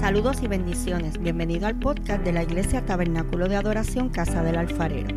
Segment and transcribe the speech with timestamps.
[0.00, 1.18] Saludos y bendiciones.
[1.18, 5.08] Bienvenido al podcast de la Iglesia Tabernáculo de Adoración Casa del Alfarero.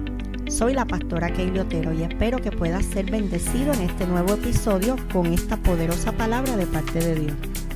[0.48, 4.95] Soy la pastora Keili Otero y espero que puedas ser bendecido en este nuevo episodio
[5.11, 7.34] con esta poderosa palabra de parte de Dios.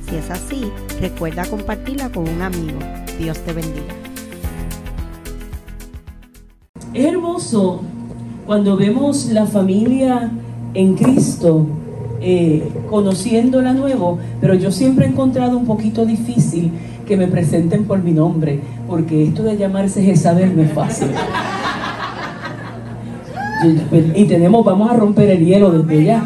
[0.08, 2.78] Si es así, recuerda compartirla con un amigo.
[3.18, 3.94] Dios te bendiga.
[6.94, 7.82] Es hermoso
[8.46, 10.32] cuando vemos la familia
[10.72, 11.66] en Cristo,
[12.20, 16.72] eh, conociéndola nuevo, pero yo siempre he encontrado un poquito difícil
[17.06, 21.08] que me presenten por mi nombre, porque esto de llamarse Jezabel no es fácil.
[24.14, 26.22] Y tenemos, vamos a romper el hielo desde ya,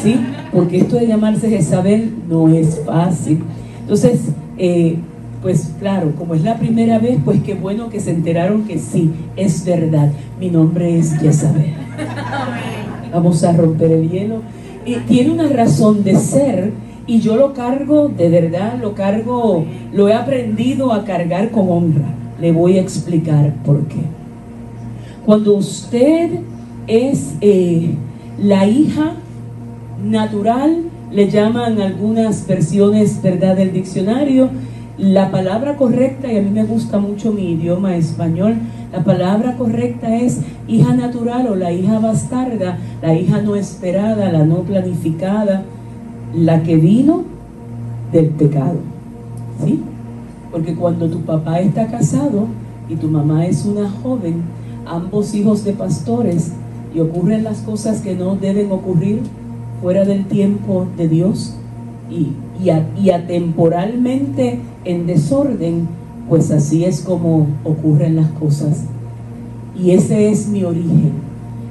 [0.00, 0.20] ¿sí?
[0.52, 3.42] Porque esto de llamarse Jezabel no es fácil.
[3.80, 4.20] Entonces,
[4.58, 4.96] eh,
[5.42, 9.12] pues claro, como es la primera vez, pues qué bueno que se enteraron que sí,
[9.36, 10.10] es verdad.
[10.40, 11.74] Mi nombre es Jezabel.
[13.12, 14.42] Vamos a romper el hielo.
[14.84, 16.72] Y tiene una razón de ser
[17.06, 22.08] y yo lo cargo, de verdad, lo cargo, lo he aprendido a cargar con honra.
[22.40, 24.00] Le voy a explicar por qué.
[25.24, 26.40] Cuando usted
[26.86, 27.94] es eh,
[28.38, 29.14] la hija
[30.04, 34.50] natural, le llaman algunas versiones, ¿verdad?, del diccionario,
[34.98, 38.56] la palabra correcta, y a mí me gusta mucho mi idioma español,
[38.92, 44.44] la palabra correcta es hija natural o la hija bastarda, la hija no esperada, la
[44.44, 45.64] no planificada,
[46.36, 47.22] la que vino
[48.12, 48.78] del pecado.
[49.64, 49.80] ¿Sí?
[50.52, 52.46] Porque cuando tu papá está casado
[52.88, 54.42] y tu mamá es una joven,
[54.86, 56.52] ambos hijos de pastores,
[56.94, 59.20] y ocurren las cosas que no deben ocurrir
[59.82, 61.54] fuera del tiempo de Dios
[62.10, 65.88] y, y, atemporalmente en desorden,
[66.28, 68.84] pues así es como ocurren las cosas.
[69.78, 71.12] Y ese es mi origen.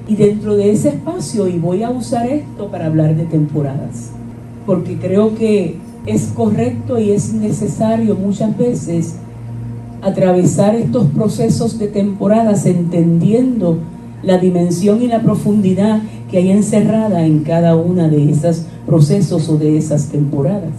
[0.07, 4.11] Y dentro de ese espacio, y voy a usar esto para hablar de temporadas
[4.65, 9.15] porque creo que es correcto y es necesario muchas veces
[10.01, 13.79] atravesar estos procesos de temporadas entendiendo
[14.21, 19.57] la dimensión y la profundidad que hay encerrada en cada una de esos procesos o
[19.57, 20.73] de esas temporadas.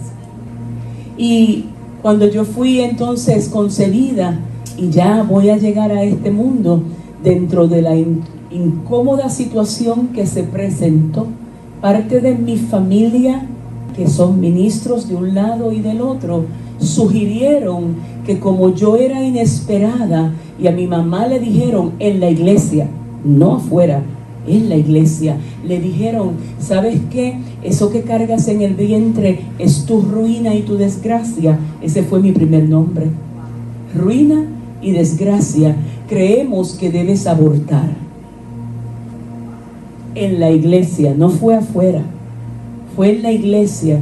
[1.17, 1.65] Y
[2.01, 4.39] cuando yo fui entonces concebida
[4.77, 6.83] y ya voy a llegar a este mundo
[7.23, 7.95] dentro de la
[8.51, 11.27] incómoda situación que se presentó,
[11.81, 13.45] parte de mi familia
[13.97, 16.45] que son ministros de un lado y del otro,
[16.77, 17.95] sugirieron
[18.27, 22.87] que como yo era inesperada y a mi mamá le dijeron en la iglesia,
[23.25, 24.03] no afuera,
[24.47, 27.39] en la iglesia, le dijeron, ¿sabes qué?
[27.63, 31.57] Eso que cargas en el vientre es tu ruina y tu desgracia.
[31.81, 33.07] Ese fue mi primer nombre.
[33.95, 34.45] Ruina
[34.81, 35.75] y desgracia.
[36.07, 37.89] Creemos que debes abortar.
[40.13, 42.03] En la iglesia, no fue afuera
[42.97, 43.99] fue en la iglesia,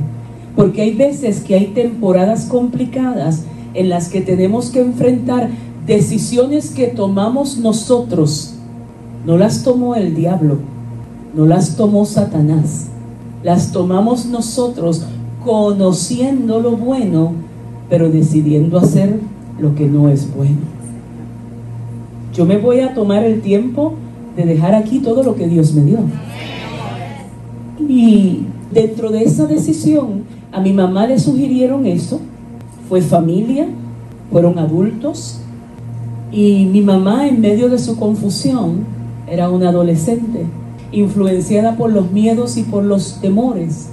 [0.55, 5.49] porque hay veces que hay temporadas complicadas en las que tenemos que enfrentar
[5.85, 8.55] decisiones que tomamos nosotros.
[9.25, 10.59] No las tomó el diablo,
[11.35, 12.87] no las tomó Satanás,
[13.43, 15.03] las tomamos nosotros
[15.43, 17.33] conociendo lo bueno,
[17.89, 19.19] pero decidiendo hacer
[19.59, 20.55] lo que no es bueno.
[22.33, 23.95] Yo me voy a tomar el tiempo
[24.37, 25.99] de dejar aquí todo lo que Dios me dio.
[27.89, 32.19] Y Dentro de esa decisión, a mi mamá le sugirieron eso.
[32.89, 33.67] Fue familia,
[34.31, 35.39] fueron adultos.
[36.31, 38.85] Y mi mamá, en medio de su confusión,
[39.29, 40.45] era una adolescente,
[40.91, 43.89] influenciada por los miedos y por los temores.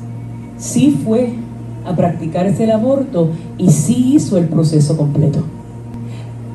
[0.59, 1.35] Sí fue
[1.85, 5.43] a practicarse el aborto y sí hizo el proceso completo.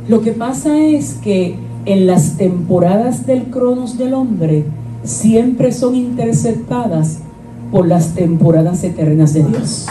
[0.07, 4.65] Lo que pasa es que en las temporadas del cronos del hombre
[5.03, 7.21] siempre son interceptadas
[7.71, 9.87] por las temporadas eternas de Dios.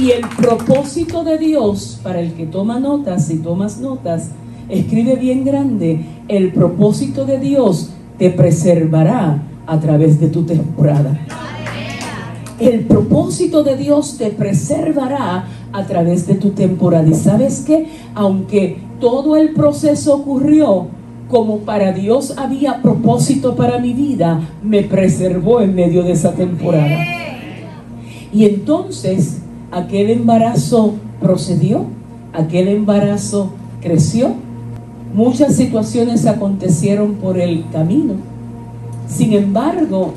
[0.00, 4.30] Y el propósito de Dios, para el que toma notas, y tomas notas,
[4.68, 11.18] escribe bien grande, el propósito de Dios te preservará a través de tu temporada.
[12.58, 17.08] El propósito de Dios te preservará a través de tu temporada.
[17.08, 20.88] Y sabes que, aunque todo el proceso ocurrió,
[21.34, 26.96] como para Dios había propósito para mi vida, me preservó en medio de esa temporada.
[28.32, 29.38] Y entonces
[29.72, 31.86] aquel embarazo procedió,
[32.32, 33.50] aquel embarazo
[33.80, 34.34] creció,
[35.12, 38.14] muchas situaciones acontecieron por el camino.
[39.08, 40.12] Sin embargo,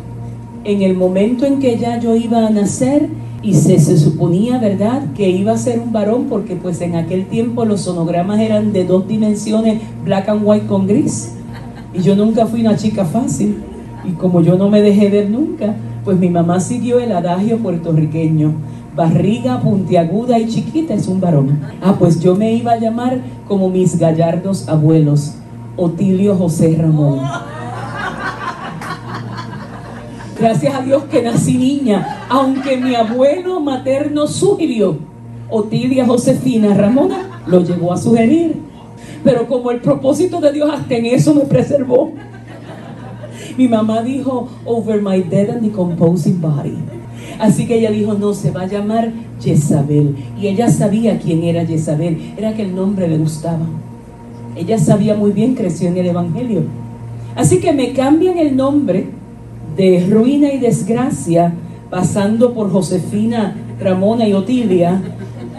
[0.65, 3.09] en el momento en que ya yo iba a nacer,
[3.43, 7.27] y se, se, suponía, ¿verdad?, que iba a ser un varón porque pues en aquel
[7.27, 11.33] tiempo los sonogramas eran de dos dimensiones, black and white con gris.
[11.93, 13.63] Y yo nunca fui una chica fácil.
[14.05, 18.53] Y como yo no me dejé ver nunca, pues mi mamá siguió el adagio puertorriqueño.
[18.95, 21.59] barriga puntiaguda y chiquita es un varón.
[21.81, 25.35] Ah, pues yo me iba a llamar como mis gallardos abuelos,
[25.75, 27.19] Otilio José Ramón.
[30.39, 34.97] Gracias a Dios que nací niña, aunque mi abuelo materno sugirió,
[35.49, 38.55] Otilia Josefina Ramona, lo llevó a sugerir.
[39.23, 42.11] Pero como el propósito de Dios hasta en eso me preservó.
[43.57, 46.77] Mi mamá dijo, over my dead and decomposing body.
[47.39, 50.15] Así que ella dijo, no, se va a llamar Jezabel.
[50.39, 53.65] Y ella sabía quién era Jezabel, era que el nombre le gustaba.
[54.55, 56.63] Ella sabía muy bien, creció en el Evangelio.
[57.35, 59.07] Así que me cambian el nombre
[59.75, 61.53] de ruina y desgracia,
[61.89, 65.01] pasando por Josefina, Ramona y Otilia,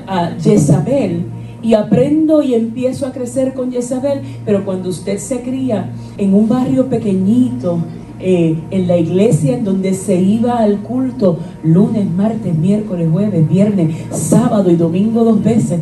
[0.07, 1.25] a Jezabel.
[1.61, 6.49] Y aprendo y empiezo a crecer con Jezabel, pero cuando usted se cría en un
[6.49, 7.81] barrio pequeñito,
[8.21, 13.95] eh, en la iglesia en donde se iba al culto lunes, martes, miércoles, jueves, viernes,
[14.11, 15.81] sábado y domingo dos veces,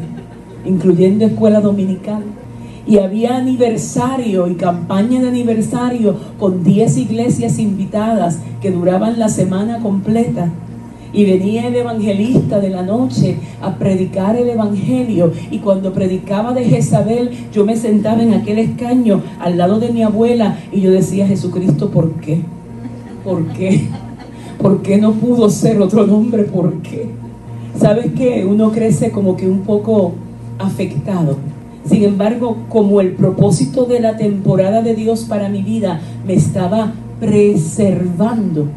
[0.66, 2.22] incluyendo escuela dominical.
[2.86, 9.80] Y había aniversario y campaña de aniversario con 10 iglesias invitadas que duraban la semana
[9.80, 10.50] completa.
[11.12, 15.32] Y venía el evangelista de la noche a predicar el evangelio.
[15.50, 20.02] Y cuando predicaba de Jezabel, yo me sentaba en aquel escaño al lado de mi
[20.02, 22.42] abuela y yo decía, Jesucristo, ¿por qué?
[23.24, 23.88] ¿Por qué?
[24.58, 26.44] ¿Por qué no pudo ser otro nombre?
[26.44, 27.08] ¿Por qué?
[27.78, 28.46] ¿Sabes qué?
[28.48, 30.12] Uno crece como que un poco
[30.58, 31.36] afectado.
[31.88, 36.92] Sin embargo, como el propósito de la temporada de Dios para mi vida me estaba
[37.20, 38.68] preservando,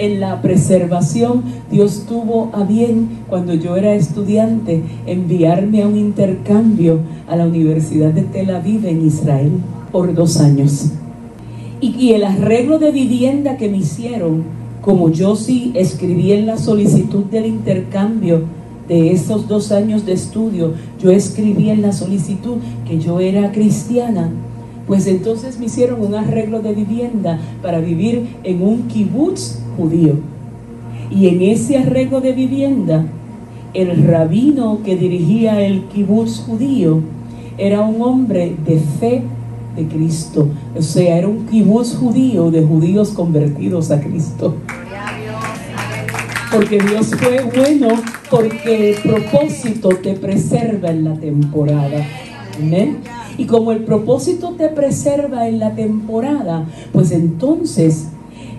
[0.00, 7.00] en la preservación, Dios tuvo a bien, cuando yo era estudiante, enviarme a un intercambio
[7.28, 9.52] a la Universidad de Tel Aviv en Israel
[9.92, 10.92] por dos años.
[11.82, 14.44] Y, el arreglo de vivienda que me hicieron,
[14.80, 18.44] como yo sí escribí en la solicitud del intercambio
[18.90, 24.30] de esos dos años de estudio, yo escribí en la solicitud que yo era cristiana
[24.90, 30.14] pues entonces me hicieron un arreglo de vivienda para vivir en un kibutz judío.
[31.12, 33.06] Y en ese arreglo de vivienda,
[33.72, 37.02] el rabino que dirigía el kibutz judío
[37.56, 39.22] era un hombre de fe
[39.76, 40.48] de Cristo.
[40.76, 44.56] O sea, era un kibutz judío de judíos convertidos a Cristo.
[46.52, 47.88] Porque Dios fue bueno,
[48.28, 52.04] porque el propósito te preserva en la temporada.
[52.58, 52.98] Amén.
[53.38, 58.08] Y como el propósito te preserva en la temporada, pues entonces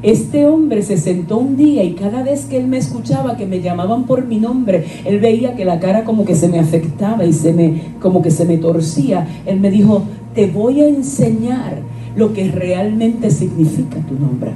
[0.04, 3.62] este hombre se sentó un día y cada vez que él me escuchaba, que me
[3.62, 7.34] llamaban por mi nombre, él veía que la cara como que se me afectaba y
[7.34, 9.28] se me, como que se me torcía.
[9.46, 10.04] Él me dijo,
[10.34, 11.80] te voy a enseñar
[12.16, 14.52] lo que realmente significa tu nombre.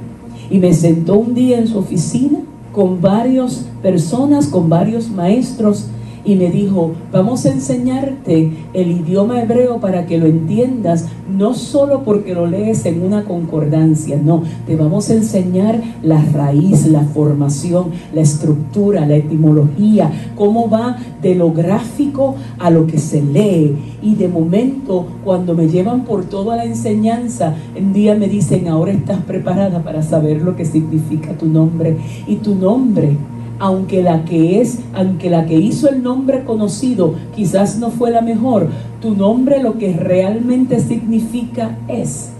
[0.50, 2.38] Y me sentó un día en su oficina
[2.76, 5.86] con varias personas, con varios maestros,
[6.26, 12.02] y me dijo, vamos a enseñarte el idioma hebreo para que lo entiendas, no solo
[12.02, 17.92] porque lo lees en una concordancia, no, te vamos a enseñar la raíz, la formación,
[18.12, 23.76] la estructura, la etimología, cómo va de lo gráfico a lo que se lee.
[24.02, 28.90] Y de momento, cuando me llevan por toda la enseñanza, un día me dicen, ahora
[28.90, 31.96] estás preparada para saber lo que significa tu nombre.
[32.26, 33.16] Y tu nombre
[33.58, 38.20] aunque la que es, aunque la que hizo el nombre conocido quizás no fue la
[38.20, 38.68] mejor,
[39.00, 42.30] tu nombre lo que realmente significa es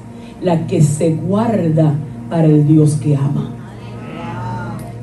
[0.42, 1.94] la que se guarda
[2.28, 3.50] para el Dios que ama.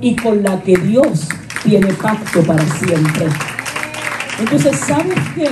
[0.01, 1.27] Y con la que Dios
[1.63, 3.27] tiene pacto para siempre.
[4.39, 5.49] Entonces, ¿sabes qué?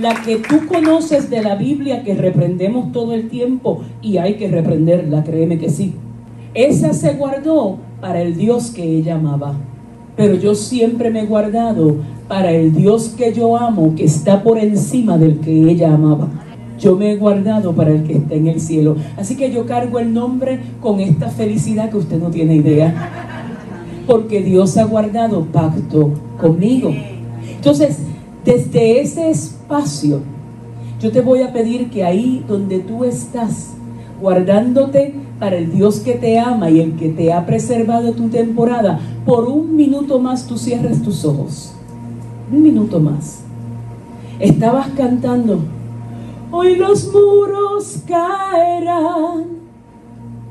[0.00, 4.48] La que tú conoces de la Biblia que reprendemos todo el tiempo y hay que
[4.48, 5.94] reprenderla, créeme que sí.
[6.54, 9.54] Esa se guardó para el Dios que ella amaba.
[10.16, 14.58] Pero yo siempre me he guardado para el Dios que yo amo, que está por
[14.58, 16.28] encima del que ella amaba.
[16.78, 18.96] Yo me he guardado para el que está en el cielo.
[19.16, 22.94] Así que yo cargo el nombre con esta felicidad que usted no tiene idea.
[24.06, 26.92] Porque Dios ha guardado pacto conmigo.
[27.56, 27.98] Entonces,
[28.44, 30.20] desde ese espacio,
[31.00, 33.74] yo te voy a pedir que ahí donde tú estás,
[34.20, 38.98] guardándote para el Dios que te ama y el que te ha preservado tu temporada,
[39.24, 41.72] por un minuto más tú cierres tus ojos.
[42.52, 43.40] Un minuto más.
[44.40, 45.60] Estabas cantando,
[46.50, 49.58] hoy los muros caerán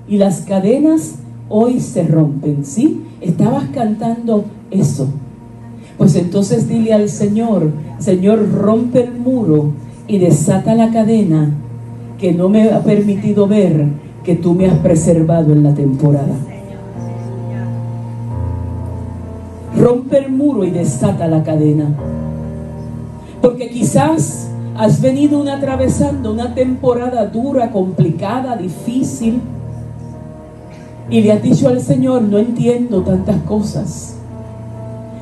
[0.08, 1.16] y las cadenas
[1.50, 3.04] hoy se rompen, ¿sí?
[3.22, 5.08] Estabas cantando eso.
[5.98, 9.72] Pues entonces dile al Señor, Señor, rompe el muro
[10.08, 11.52] y desata la cadena
[12.20, 13.88] que no me ha permitido ver
[14.28, 16.36] que tú me has preservado en la temporada.
[19.78, 21.86] Rompe el muro y desata la cadena.
[23.42, 29.40] Porque quizás has venido una atravesando una temporada dura, complicada, difícil.
[31.10, 34.18] Y le has dicho al Señor, no entiendo tantas cosas.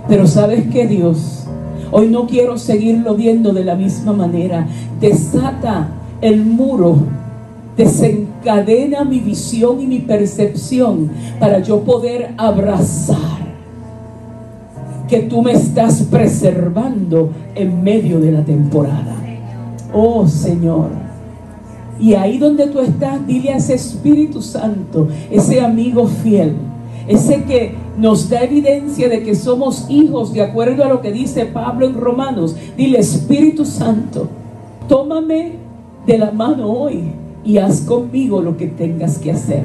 [0.08, 1.46] Pero sabes que Dios,
[1.92, 4.66] hoy no quiero seguirlo viendo de la misma manera.
[5.00, 5.90] Desata
[6.22, 6.98] el muro,
[7.78, 13.46] desencadena mi visión y mi percepción para yo poder abrazar
[15.08, 19.16] que tú me estás preservando en medio de la temporada.
[19.94, 20.90] Oh Señor.
[22.00, 26.56] Y ahí donde tú estás, dile a ese Espíritu Santo, ese amigo fiel,
[27.08, 31.46] ese que nos da evidencia de que somos hijos de acuerdo a lo que dice
[31.46, 32.56] Pablo en Romanos.
[32.76, 34.28] Dile, Espíritu Santo,
[34.90, 35.54] tómame
[36.06, 39.64] de la mano hoy y haz conmigo lo que tengas que hacer.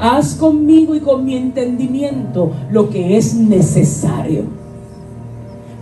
[0.00, 4.44] Haz conmigo y con mi entendimiento lo que es necesario.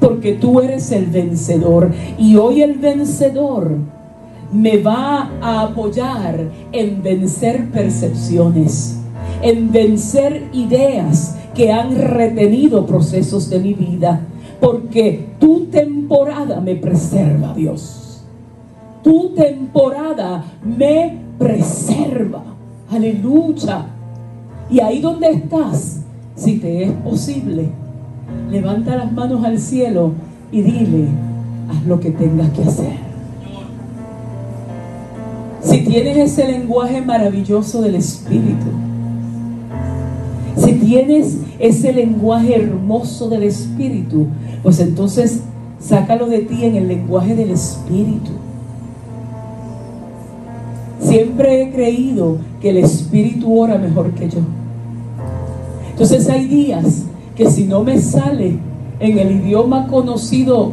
[0.00, 1.90] Porque tú eres el vencedor.
[2.18, 3.76] Y hoy el vencedor
[4.52, 8.98] me va a apoyar en vencer percepciones,
[9.42, 14.20] en vencer ideas que han retenido procesos de mi vida.
[14.60, 18.03] Porque tu temporada me preserva, Dios.
[19.04, 22.42] Tu temporada me preserva.
[22.90, 23.84] Aleluya.
[24.70, 26.00] Y ahí donde estás,
[26.34, 27.68] si te es posible,
[28.50, 30.12] levanta las manos al cielo
[30.50, 31.08] y dile,
[31.68, 33.04] haz lo que tengas que hacer.
[35.60, 38.70] Si tienes ese lenguaje maravilloso del Espíritu,
[40.56, 44.28] si tienes ese lenguaje hermoso del Espíritu,
[44.62, 45.42] pues entonces
[45.78, 48.30] sácalo de ti en el lenguaje del Espíritu.
[51.00, 54.40] Siempre he creído que el Espíritu ora mejor que yo.
[55.90, 57.04] Entonces hay días
[57.36, 58.58] que si no me sale
[59.00, 60.72] en el idioma conocido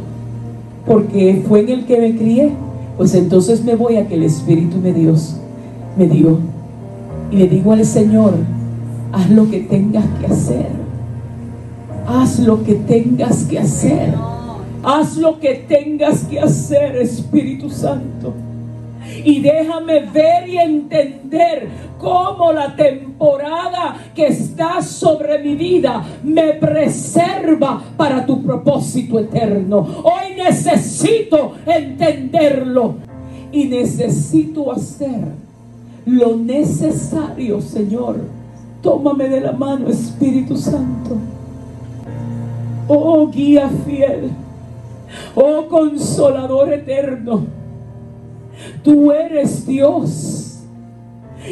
[0.86, 2.50] porque fue en el que me crié,
[2.96, 5.14] pues entonces me voy a que el Espíritu me dio,
[5.96, 6.38] me dio.
[7.30, 8.34] Y le digo al Señor,
[9.12, 10.66] haz lo que tengas que hacer.
[12.06, 14.14] Haz lo que tengas que hacer.
[14.82, 18.34] Haz lo que tengas que hacer, Espíritu Santo
[19.24, 27.82] y déjame ver y entender cómo la temporada que está sobre mi vida me preserva
[27.96, 29.86] para tu propósito eterno.
[30.02, 32.96] Hoy necesito entenderlo
[33.52, 35.20] y necesito hacer
[36.06, 38.16] lo necesario, Señor.
[38.82, 41.16] Tómame de la mano, Espíritu Santo.
[42.88, 44.30] Oh guía fiel.
[45.36, 47.61] Oh consolador eterno
[48.82, 50.60] Tú eres Dios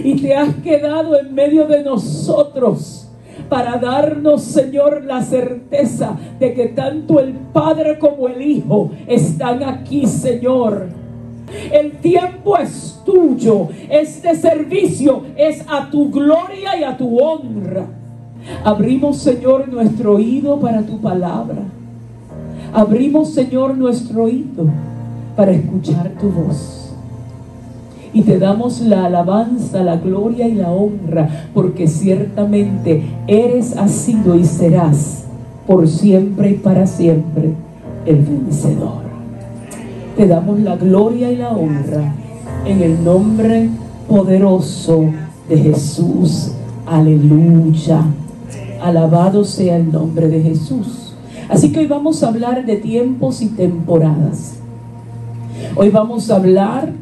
[0.04, 3.08] y te has quedado en medio de nosotros
[3.48, 10.06] para darnos, Señor, la certeza de que tanto el Padre como el Hijo están aquí,
[10.06, 10.88] Señor.
[11.72, 13.68] El tiempo es tuyo.
[13.88, 17.86] Este servicio es a tu gloria y a tu honra.
[18.64, 21.62] Abrimos, Señor, nuestro oído para tu palabra.
[22.72, 24.66] Abrimos, Señor, nuestro oído
[25.34, 26.79] para escuchar tu voz
[28.12, 34.36] y te damos la alabanza, la gloria y la honra, porque ciertamente eres, has sido
[34.36, 35.24] y serás
[35.66, 37.52] por siempre y para siempre
[38.06, 39.02] el vencedor.
[40.16, 42.14] Te damos la gloria y la honra
[42.66, 43.68] en el nombre
[44.08, 45.04] poderoso
[45.48, 46.52] de Jesús.
[46.86, 48.02] Aleluya.
[48.82, 51.14] Alabado sea el nombre de Jesús.
[51.48, 54.56] Así que hoy vamos a hablar de tiempos y temporadas.
[55.76, 56.92] Hoy vamos a hablar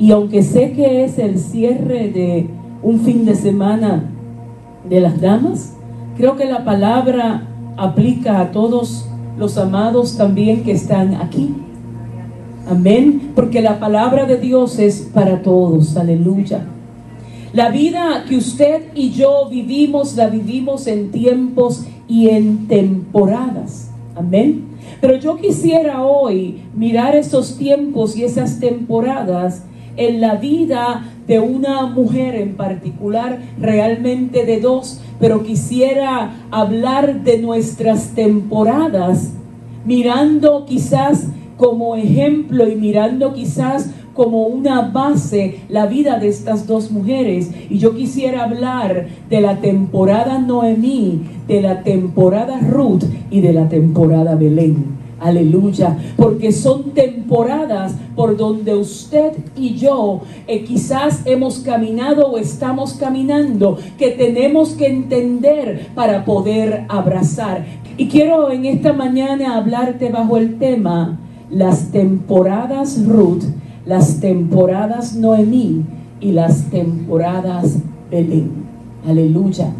[0.00, 2.46] y aunque sé que es el cierre de
[2.82, 4.04] un fin de semana
[4.88, 5.74] de las damas,
[6.16, 9.06] creo que la palabra aplica a todos
[9.38, 11.54] los amados también que están aquí.
[12.68, 13.32] Amén.
[13.34, 15.94] Porque la palabra de Dios es para todos.
[15.98, 16.64] Aleluya.
[17.52, 23.90] La vida que usted y yo vivimos, la vivimos en tiempos y en temporadas.
[24.16, 24.64] Amén.
[25.00, 29.64] Pero yo quisiera hoy mirar esos tiempos y esas temporadas
[29.96, 37.38] en la vida de una mujer en particular, realmente de dos, pero quisiera hablar de
[37.38, 39.32] nuestras temporadas,
[39.84, 46.90] mirando quizás como ejemplo y mirando quizás como una base la vida de estas dos
[46.90, 47.50] mujeres.
[47.68, 53.68] Y yo quisiera hablar de la temporada Noemí, de la temporada Ruth y de la
[53.68, 54.98] temporada Belén.
[55.20, 62.94] Aleluya, porque son temporadas por donde usted y yo eh, quizás hemos caminado o estamos
[62.94, 67.66] caminando que tenemos que entender para poder abrazar.
[67.98, 71.18] Y quiero en esta mañana hablarte bajo el tema
[71.50, 73.44] las temporadas Ruth,
[73.84, 75.84] las temporadas Noemí
[76.20, 77.76] y las temporadas
[78.10, 78.52] Belén.
[79.06, 79.70] Aleluya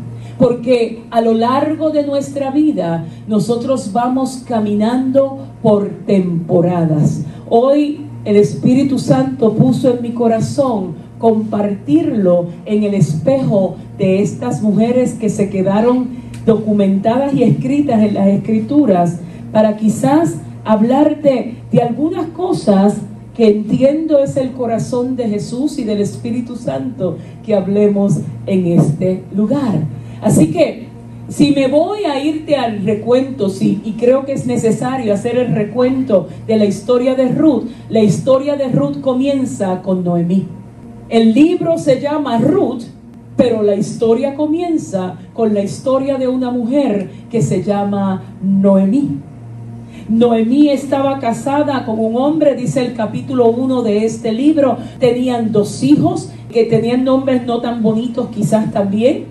[0.40, 7.26] porque a lo largo de nuestra vida nosotros vamos caminando por temporadas.
[7.50, 15.12] Hoy el Espíritu Santo puso en mi corazón compartirlo en el espejo de estas mujeres
[15.12, 16.08] que se quedaron
[16.46, 19.20] documentadas y escritas en las escrituras
[19.52, 22.96] para quizás hablarte de algunas cosas
[23.36, 29.22] que entiendo es el corazón de Jesús y del Espíritu Santo que hablemos en este
[29.34, 29.99] lugar.
[30.20, 30.88] Así que
[31.28, 36.28] si me voy a irte al recuento, y creo que es necesario hacer el recuento
[36.46, 40.46] de la historia de Ruth, la historia de Ruth comienza con Noemí.
[41.08, 42.82] El libro se llama Ruth,
[43.36, 49.20] pero la historia comienza con la historia de una mujer que se llama Noemí.
[50.08, 54.78] Noemí estaba casada con un hombre, dice el capítulo 1 de este libro.
[54.98, 59.26] Tenían dos hijos que tenían nombres no tan bonitos quizás también.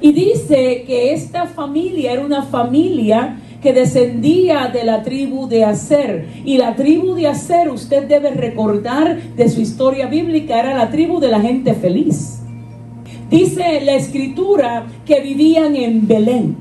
[0.00, 6.26] Y dice que esta familia era una familia que descendía de la tribu de Aser.
[6.44, 11.18] Y la tribu de Aser, usted debe recordar de su historia bíblica, era la tribu
[11.18, 12.40] de la gente feliz.
[13.30, 16.56] Dice la escritura que vivían en Belén,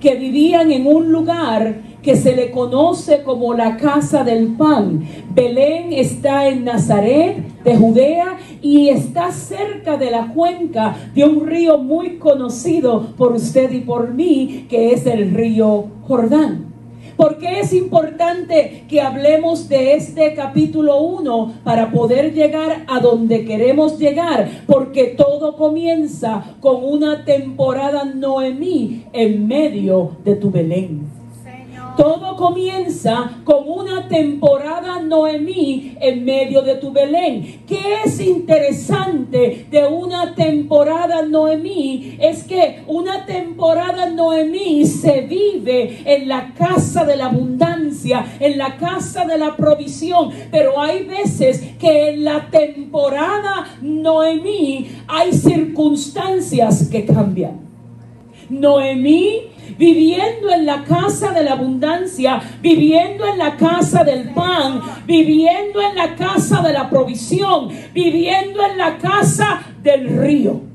[0.00, 5.06] que vivían en un lugar que se le conoce como la casa del pan.
[5.34, 11.78] Belén está en Nazaret de Judea y está cerca de la cuenca de un río
[11.78, 16.70] muy conocido por usted y por mí, que es el río Jordán.
[17.20, 23.44] ¿Por qué es importante que hablemos de este capítulo 1 para poder llegar a donde
[23.44, 24.48] queremos llegar?
[24.66, 31.19] Porque todo comienza con una temporada Noemí en medio de tu Belén.
[32.00, 37.60] Todo comienza con una temporada Noemí en medio de tu Belén.
[37.66, 42.16] ¿Qué es interesante de una temporada Noemí?
[42.18, 48.78] Es que una temporada Noemí se vive en la casa de la abundancia, en la
[48.78, 50.30] casa de la provisión.
[50.50, 57.60] Pero hay veces que en la temporada Noemí hay circunstancias que cambian.
[58.48, 59.49] Noemí
[59.80, 65.96] viviendo en la casa de la abundancia, viviendo en la casa del pan, viviendo en
[65.96, 70.69] la casa de la provisión, viviendo en la casa del río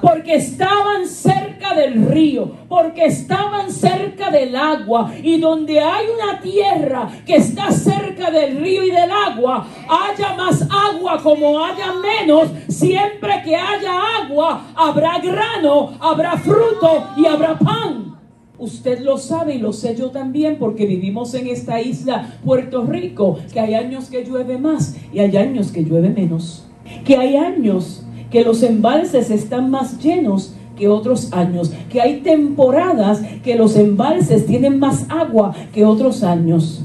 [0.00, 5.12] porque estaban cerca del río, porque estaban cerca del agua.
[5.22, 10.62] Y donde hay una tierra que está cerca del río y del agua, haya más
[10.62, 18.16] agua como haya menos, siempre que haya agua, habrá grano, habrá fruto y habrá pan.
[18.58, 23.38] Usted lo sabe y lo sé yo también porque vivimos en esta isla Puerto Rico,
[23.52, 26.66] que hay años que llueve más y hay años que llueve menos.
[27.04, 33.22] Que hay años que los embalses están más llenos que otros años, que hay temporadas
[33.42, 36.82] que los embalses tienen más agua que otros años.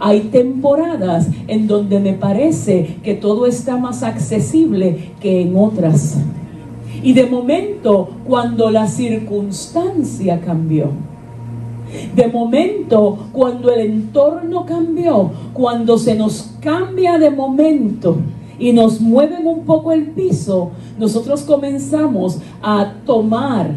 [0.00, 6.18] Hay temporadas en donde me parece que todo está más accesible que en otras.
[7.02, 10.90] Y de momento, cuando la circunstancia cambió,
[12.14, 18.18] de momento, cuando el entorno cambió, cuando se nos cambia de momento,
[18.58, 23.70] y nos mueven un poco el piso, nosotros comenzamos a tomar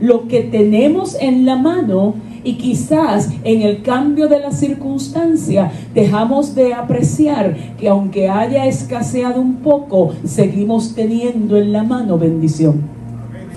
[0.00, 2.14] lo que tenemos en la mano
[2.44, 9.40] y quizás en el cambio de la circunstancia dejamos de apreciar que aunque haya escaseado
[9.40, 12.82] un poco, seguimos teniendo en la mano bendición.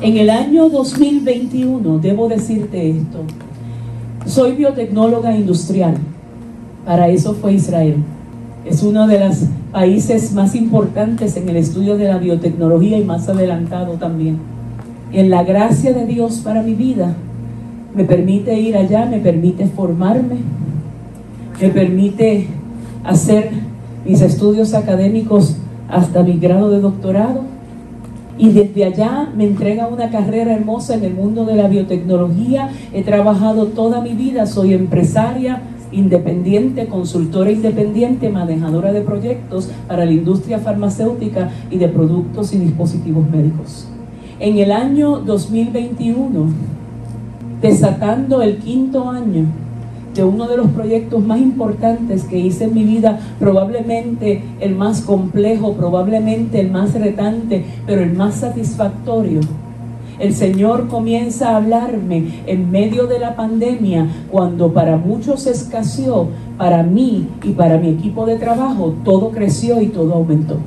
[0.02, 3.20] En el año 2021, debo decirte esto,
[4.26, 5.96] soy biotecnóloga industrial,
[6.86, 7.98] para eso fue Israel.
[8.70, 13.28] Es uno de los países más importantes en el estudio de la biotecnología y más
[13.28, 14.38] adelantado también.
[15.12, 17.16] En la gracia de Dios para mi vida,
[17.96, 20.36] me permite ir allá, me permite formarme,
[21.60, 22.46] me permite
[23.04, 23.50] hacer
[24.06, 25.56] mis estudios académicos
[25.90, 27.42] hasta mi grado de doctorado.
[28.38, 32.70] Y desde allá me entrega una carrera hermosa en el mundo de la biotecnología.
[32.94, 40.12] He trabajado toda mi vida, soy empresaria, independiente, consultora independiente, manejadora de proyectos para la
[40.12, 43.88] industria farmacéutica y de productos y dispositivos médicos.
[44.40, 46.48] En el año 2021,
[47.62, 49.46] desatando el quinto año
[50.16, 55.02] de uno de los proyectos más importantes que hice en mi vida, probablemente el más
[55.02, 59.42] complejo, probablemente el más retante, pero el más satisfactorio.
[60.20, 66.28] El Señor comienza a hablarme en medio de la pandemia, cuando para muchos escaseó,
[66.58, 70.58] para mí y para mi equipo de trabajo, todo creció y todo aumentó.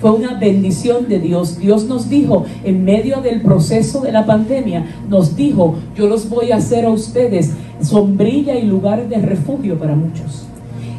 [0.00, 1.60] Fue una bendición de Dios.
[1.60, 6.50] Dios nos dijo, en medio del proceso de la pandemia, nos dijo, yo los voy
[6.50, 10.44] a hacer a ustedes sombrilla y lugar de refugio para muchos.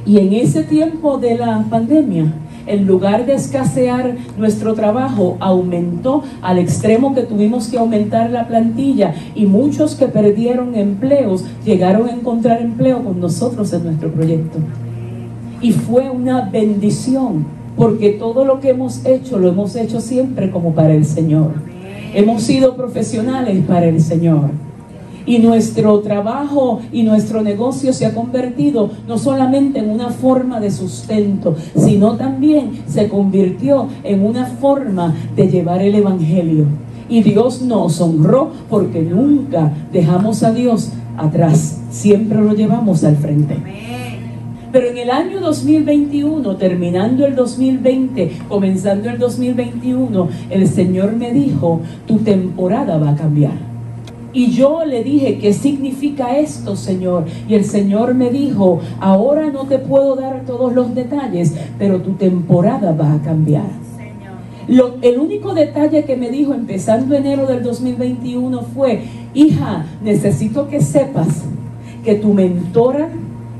[0.05, 2.31] Y en ese tiempo de la pandemia,
[2.65, 9.13] en lugar de escasear nuestro trabajo, aumentó al extremo que tuvimos que aumentar la plantilla
[9.35, 14.59] y muchos que perdieron empleos llegaron a encontrar empleo con nosotros en nuestro proyecto.
[15.61, 17.45] Y fue una bendición
[17.75, 21.51] porque todo lo que hemos hecho lo hemos hecho siempre como para el Señor.
[22.13, 24.51] Hemos sido profesionales para el Señor.
[25.25, 30.71] Y nuestro trabajo y nuestro negocio se ha convertido no solamente en una forma de
[30.71, 36.65] sustento, sino también se convirtió en una forma de llevar el Evangelio.
[37.09, 43.57] Y Dios nos honró porque nunca dejamos a Dios atrás, siempre lo llevamos al frente.
[44.71, 51.81] Pero en el año 2021, terminando el 2020, comenzando el 2021, el Señor me dijo,
[52.07, 53.72] tu temporada va a cambiar.
[54.33, 57.25] Y yo le dije, ¿qué significa esto, Señor?
[57.47, 62.13] Y el Señor me dijo, ahora no te puedo dar todos los detalles, pero tu
[62.13, 63.83] temporada va a cambiar.
[64.67, 70.81] Lo, el único detalle que me dijo empezando enero del 2021 fue, hija, necesito que
[70.81, 71.43] sepas
[72.03, 73.09] que tu mentora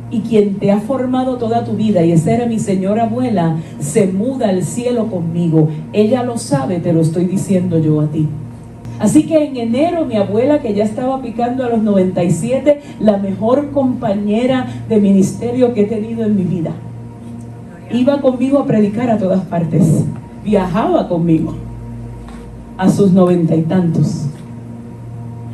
[0.09, 4.07] y quien te ha formado toda tu vida, y esa era mi señora abuela, se
[4.07, 5.69] muda al cielo conmigo.
[5.91, 8.27] Ella lo sabe, te lo estoy diciendo yo a ti.
[8.99, 13.71] Así que en enero mi abuela, que ya estaba picando a los 97, la mejor
[13.71, 16.71] compañera de ministerio que he tenido en mi vida,
[17.91, 20.06] iba conmigo a predicar a todas partes,
[20.43, 21.53] viajaba conmigo
[22.77, 24.27] a sus noventa y tantos.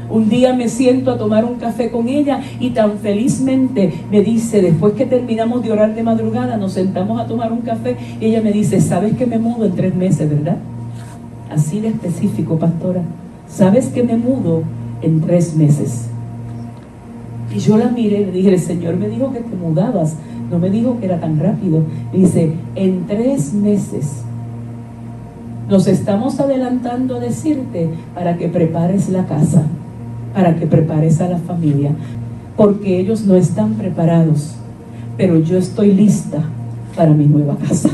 [0.09, 4.61] Un día me siento a tomar un café con ella y tan felizmente me dice,
[4.61, 8.41] después que terminamos de orar de madrugada, nos sentamos a tomar un café y ella
[8.41, 10.57] me dice, ¿sabes que me mudo en tres meses, verdad?
[11.51, 13.03] Así de específico, pastora.
[13.49, 14.63] ¿Sabes que me mudo
[15.01, 16.07] en tres meses?
[17.53, 20.15] Y yo la miré y le dije, el Señor me dijo que te mudabas,
[20.51, 21.83] no me dijo que era tan rápido.
[22.13, 24.21] Dice, en tres meses
[25.67, 29.65] nos estamos adelantando a decirte para que prepares la casa
[30.33, 31.91] para que prepares a la familia,
[32.55, 34.55] porque ellos no están preparados,
[35.17, 36.43] pero yo estoy lista
[36.95, 37.89] para mi nueva casa.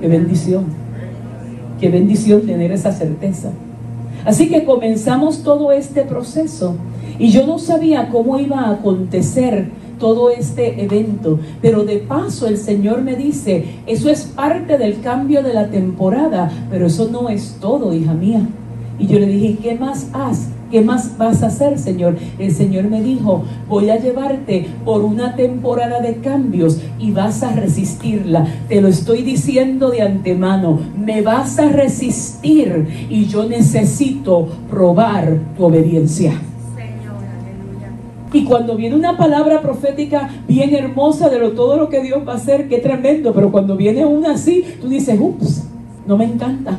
[0.00, 0.64] Qué bendición,
[1.80, 3.50] qué bendición tener esa certeza.
[4.24, 6.76] Así que comenzamos todo este proceso
[7.18, 11.38] y yo no sabía cómo iba a acontecer todo este evento.
[11.62, 16.50] Pero de paso el Señor me dice, eso es parte del cambio de la temporada,
[16.70, 18.48] pero eso no es todo, hija mía.
[18.98, 20.48] Y yo le dije, ¿qué más has?
[20.70, 22.16] ¿Qué más vas a hacer, Señor?
[22.38, 27.52] El Señor me dijo, voy a llevarte por una temporada de cambios y vas a
[27.52, 28.46] resistirla.
[28.68, 35.64] Te lo estoy diciendo de antemano, me vas a resistir y yo necesito probar tu
[35.64, 36.34] obediencia.
[38.32, 42.34] Y cuando viene una palabra profética bien hermosa de lo, todo lo que Dios va
[42.34, 45.64] a hacer, qué tremendo, pero cuando viene una así, tú dices, ups,
[46.06, 46.78] no me encanta.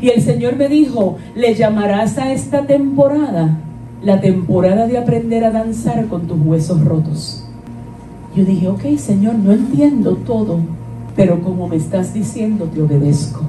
[0.00, 3.58] Y el Señor me dijo, le llamarás a esta temporada
[4.02, 7.44] la temporada de aprender a danzar con tus huesos rotos.
[8.34, 10.60] Yo dije, ok Señor, no entiendo todo,
[11.16, 13.40] pero como me estás diciendo, te obedezco.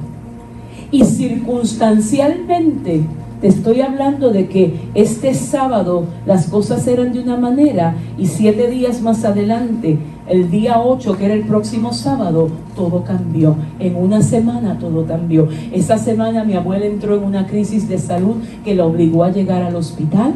[0.91, 3.03] Y circunstancialmente
[3.41, 8.69] te estoy hablando de que este sábado las cosas eran de una manera y siete
[8.69, 9.97] días más adelante,
[10.27, 13.55] el día 8, que era el próximo sábado, todo cambió.
[13.79, 15.47] En una semana todo cambió.
[15.71, 19.63] Esa semana mi abuela entró en una crisis de salud que la obligó a llegar
[19.63, 20.33] al hospital.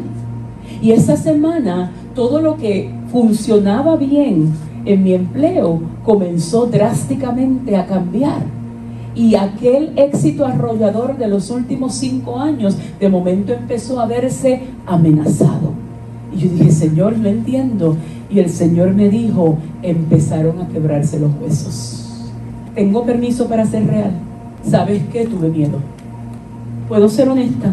[0.80, 4.52] Y esa semana todo lo que funcionaba bien
[4.84, 8.53] en mi empleo comenzó drásticamente a cambiar
[9.14, 15.72] y aquel éxito arrollador de los últimos cinco años de momento empezó a verse amenazado.
[16.34, 17.96] Y yo dije, Señor, no entiendo.
[18.28, 22.30] Y el Señor me dijo, empezaron a quebrarse los huesos.
[22.74, 24.10] Tengo permiso para ser real.
[24.64, 25.26] ¿Sabes qué?
[25.26, 25.78] Tuve miedo.
[26.88, 27.72] ¿Puedo ser honesta?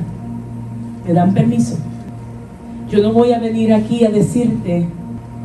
[1.07, 1.77] ¿Me dan permiso?
[2.89, 4.85] Yo no voy a venir aquí a decirte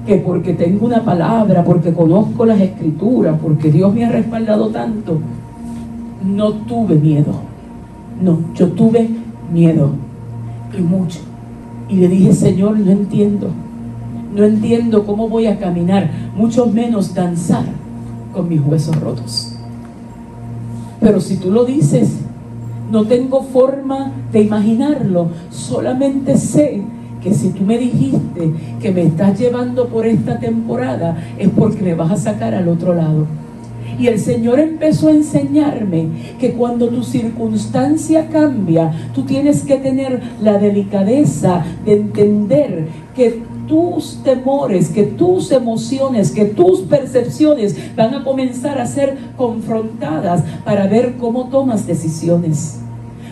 [0.07, 5.21] que porque tengo una palabra, porque conozco las escrituras, porque Dios me ha respaldado tanto,
[6.27, 7.33] no tuve miedo.
[8.21, 9.09] No, yo tuve
[9.53, 9.91] miedo
[10.77, 11.21] y mucho.
[11.89, 13.51] Y le dije, Señor, no entiendo.
[14.35, 17.65] no entiendo cómo voy a caminar, mucho menos danzar
[18.35, 19.55] con mis huesos rotos.
[21.01, 22.19] Pero si tú lo dices,
[22.91, 26.83] no tengo forma de imaginarlo, solamente sé
[27.23, 31.95] que si tú me dijiste que me estás llevando por esta temporada es porque me
[31.95, 33.27] vas a sacar al otro lado.
[33.99, 40.23] Y el Señor empezó a enseñarme que cuando tu circunstancia cambia, tú tienes que tener
[40.43, 48.25] la delicadeza de entender que tus temores, que tus emociones, que tus percepciones van a
[48.25, 52.81] comenzar a ser confrontadas para ver cómo tomas decisiones.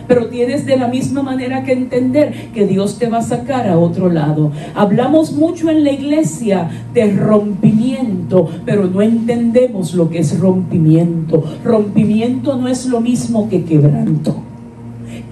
[0.07, 3.77] Pero tienes de la misma manera que entender que Dios te va a sacar a
[3.77, 4.51] otro lado.
[4.73, 11.43] Hablamos mucho en la iglesia de rompimiento, pero no entendemos lo que es rompimiento.
[11.63, 14.35] Rompimiento no es lo mismo que quebranto.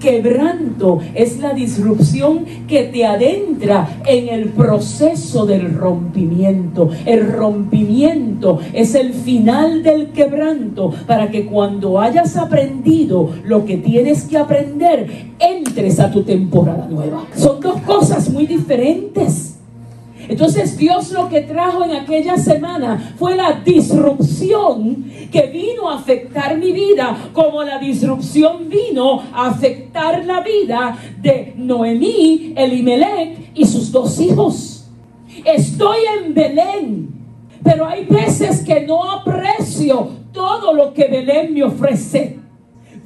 [0.04, 6.90] Quebranto es la disrupción que te adentra en el proceso del rompimiento.
[7.06, 14.24] El rompimiento es el final del quebranto para que cuando hayas aprendido lo que tienes
[14.24, 17.24] que aprender, entres a tu temporada nueva.
[17.34, 19.53] Son dos cosas muy diferentes.
[20.28, 26.56] Entonces Dios lo que trajo en aquella semana fue la disrupción que vino a afectar
[26.56, 33.90] mi vida, como la disrupción vino a afectar la vida de Noemí, Elimelech y sus
[33.92, 34.88] dos hijos.
[35.44, 37.08] Estoy en Belén,
[37.62, 42.38] pero hay veces que no aprecio todo lo que Belén me ofrece.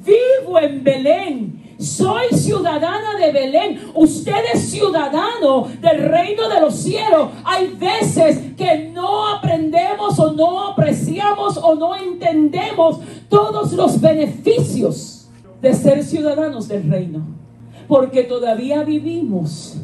[0.05, 3.79] Vivo en Belén, soy ciudadana de Belén.
[3.95, 7.29] Usted es ciudadano del reino de los cielos.
[7.45, 15.29] Hay veces que no aprendemos o no apreciamos o no entendemos todos los beneficios
[15.61, 17.21] de ser ciudadanos del reino.
[17.87, 19.77] Porque todavía vivimos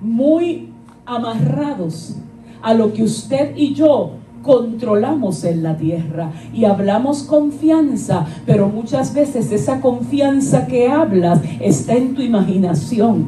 [0.00, 0.72] muy
[1.04, 2.14] amarrados
[2.62, 4.12] a lo que usted y yo
[4.48, 11.96] controlamos en la tierra y hablamos confianza, pero muchas veces esa confianza que hablas está
[11.96, 13.26] en tu imaginación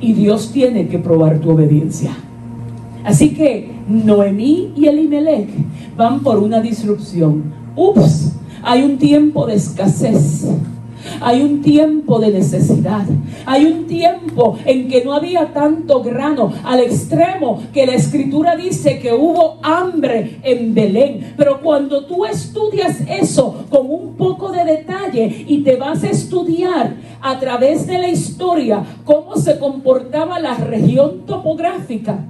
[0.00, 2.12] y Dios tiene que probar tu obediencia.
[3.02, 5.48] Así que Noemí y Elimelech
[5.96, 7.52] van por una disrupción.
[7.74, 10.46] Ups, hay un tiempo de escasez.
[11.20, 13.04] Hay un tiempo de necesidad.
[13.46, 18.98] Hay un tiempo en que no había tanto grano al extremo que la escritura dice
[18.98, 21.34] que hubo hambre en Belén.
[21.36, 26.94] Pero cuando tú estudias eso con un poco de detalle y te vas a estudiar
[27.20, 32.24] a través de la historia cómo se comportaba la región topográfica,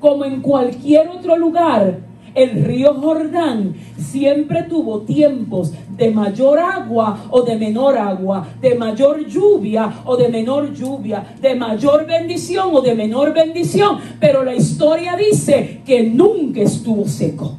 [0.00, 2.07] como en cualquier otro lugar,
[2.38, 9.26] el río Jordán siempre tuvo tiempos de mayor agua o de menor agua, de mayor
[9.26, 13.98] lluvia o de menor lluvia, de mayor bendición o de menor bendición.
[14.20, 17.56] Pero la historia dice que nunca estuvo seco.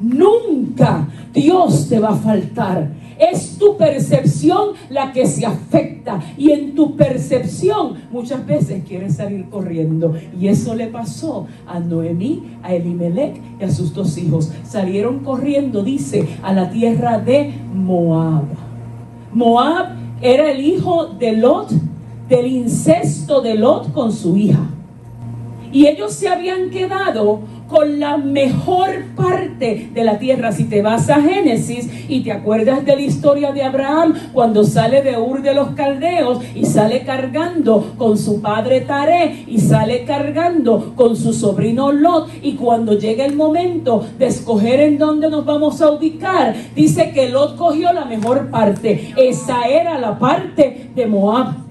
[0.00, 3.03] Nunca Dios te va a faltar.
[3.18, 9.48] Es tu percepción la que se afecta y en tu percepción muchas veces quieres salir
[9.48, 10.14] corriendo.
[10.38, 14.50] Y eso le pasó a Noemí, a Elimelech y a sus dos hijos.
[14.64, 18.44] Salieron corriendo, dice, a la tierra de Moab.
[19.32, 19.88] Moab
[20.20, 21.70] era el hijo de Lot,
[22.28, 24.70] del incesto de Lot con su hija.
[25.72, 27.40] Y ellos se habían quedado
[27.74, 30.52] con la mejor parte de la tierra.
[30.52, 35.02] Si te vas a Génesis y te acuerdas de la historia de Abraham cuando sale
[35.02, 40.92] de Ur de los Caldeos y sale cargando con su padre Taré y sale cargando
[40.94, 45.80] con su sobrino Lot y cuando llega el momento de escoger en dónde nos vamos
[45.80, 49.14] a ubicar, dice que Lot cogió la mejor parte.
[49.16, 51.63] Esa era la parte de Moab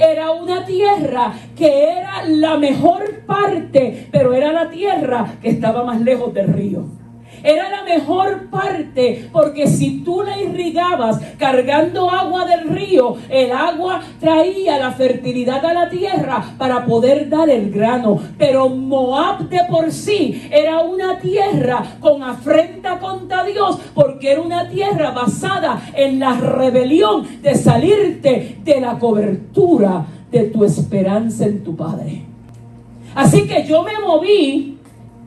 [0.00, 6.00] era una tierra que era la mejor parte, pero era la tierra que estaba más
[6.00, 6.99] lejos del río.
[7.42, 14.00] Era la mejor parte porque si tú la irrigabas cargando agua del río, el agua
[14.18, 18.18] traía la fertilidad a la tierra para poder dar el grano.
[18.38, 24.68] Pero Moab de por sí era una tierra con afrenta contra Dios porque era una
[24.68, 31.76] tierra basada en la rebelión de salirte de la cobertura de tu esperanza en tu
[31.76, 32.24] Padre.
[33.14, 34.78] Así que yo me moví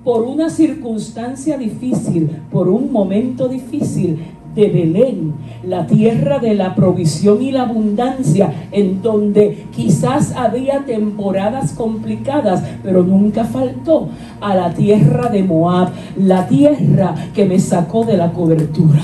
[0.03, 4.19] por una circunstancia difícil, por un momento difícil
[4.55, 11.73] de Belén, la tierra de la provisión y la abundancia, en donde quizás había temporadas
[11.73, 14.09] complicadas, pero nunca faltó
[14.41, 19.01] a la tierra de Moab, la tierra que me sacó de la cobertura.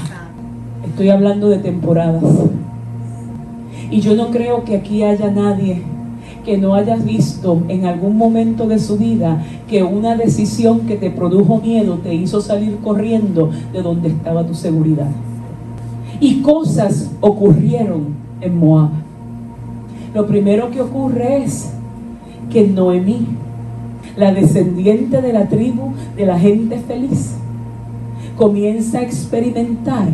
[0.86, 2.24] Estoy hablando de temporadas.
[3.90, 5.82] Y yo no creo que aquí haya nadie
[6.44, 11.12] que no hayas visto en algún momento de su vida que una decisión que te
[11.12, 15.10] produjo miedo te hizo salir corriendo de donde estaba tu seguridad.
[16.20, 18.08] Y cosas ocurrieron
[18.42, 18.90] en Moab.
[20.14, 21.72] Lo primero que ocurre es
[22.50, 23.28] que Noemí,
[24.18, 27.36] la descendiente de la tribu de la gente feliz,
[28.38, 30.08] comienza a experimentar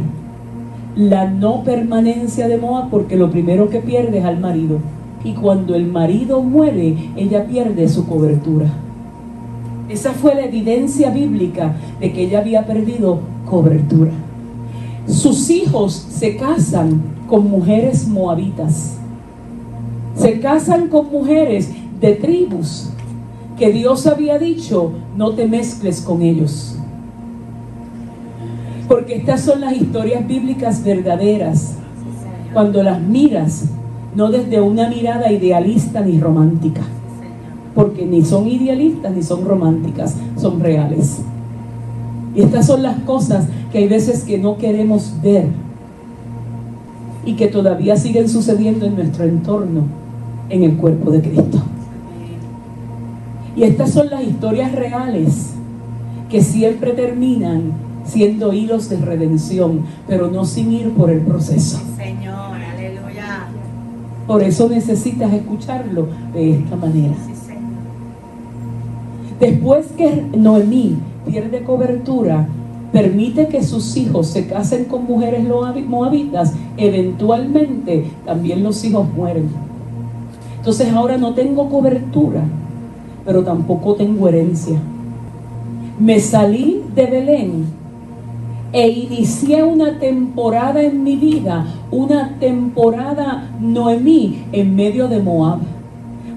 [0.95, 4.79] la no permanencia de Moab porque lo primero que pierde es al marido.
[5.25, 8.67] Y cuando el marido muere, ella pierde su cobertura.
[9.89, 14.11] Esa fue la evidencia bíblica de que ella había perdido cobertura.
[15.07, 18.97] Sus hijos se casan con mujeres moabitas.
[20.15, 22.89] Se casan con mujeres de tribus
[23.57, 26.77] que Dios había dicho, no te mezcles con ellos.
[28.87, 31.75] Porque estas son las historias bíblicas verdaderas.
[32.53, 33.65] Cuando las miras,
[34.15, 36.81] no desde una mirada idealista ni romántica.
[37.73, 41.19] Porque ni son idealistas ni son románticas, son reales.
[42.33, 45.47] Y estas son las cosas que hay veces que no queremos ver
[47.25, 49.81] y que todavía siguen sucediendo en nuestro entorno,
[50.49, 51.61] en el cuerpo de Cristo.
[53.55, 55.53] Y estas son las historias reales
[56.29, 57.73] que siempre terminan
[58.05, 61.79] siendo hilos de redención, pero no sin ir por el proceso.
[61.97, 62.54] Señor.
[64.27, 67.13] Por eso necesitas escucharlo de esta manera.
[69.39, 72.47] Después que Noemí pierde cobertura,
[72.91, 75.45] permite que sus hijos se casen con mujeres
[75.87, 79.49] moabitas, eventualmente también los hijos mueren.
[80.57, 82.41] Entonces ahora no tengo cobertura,
[83.25, 84.79] pero tampoco tengo herencia.
[85.99, 87.65] Me salí de Belén
[88.75, 95.59] e inicié una temporada en mi vida, una temporada Noemí en medio de Moab.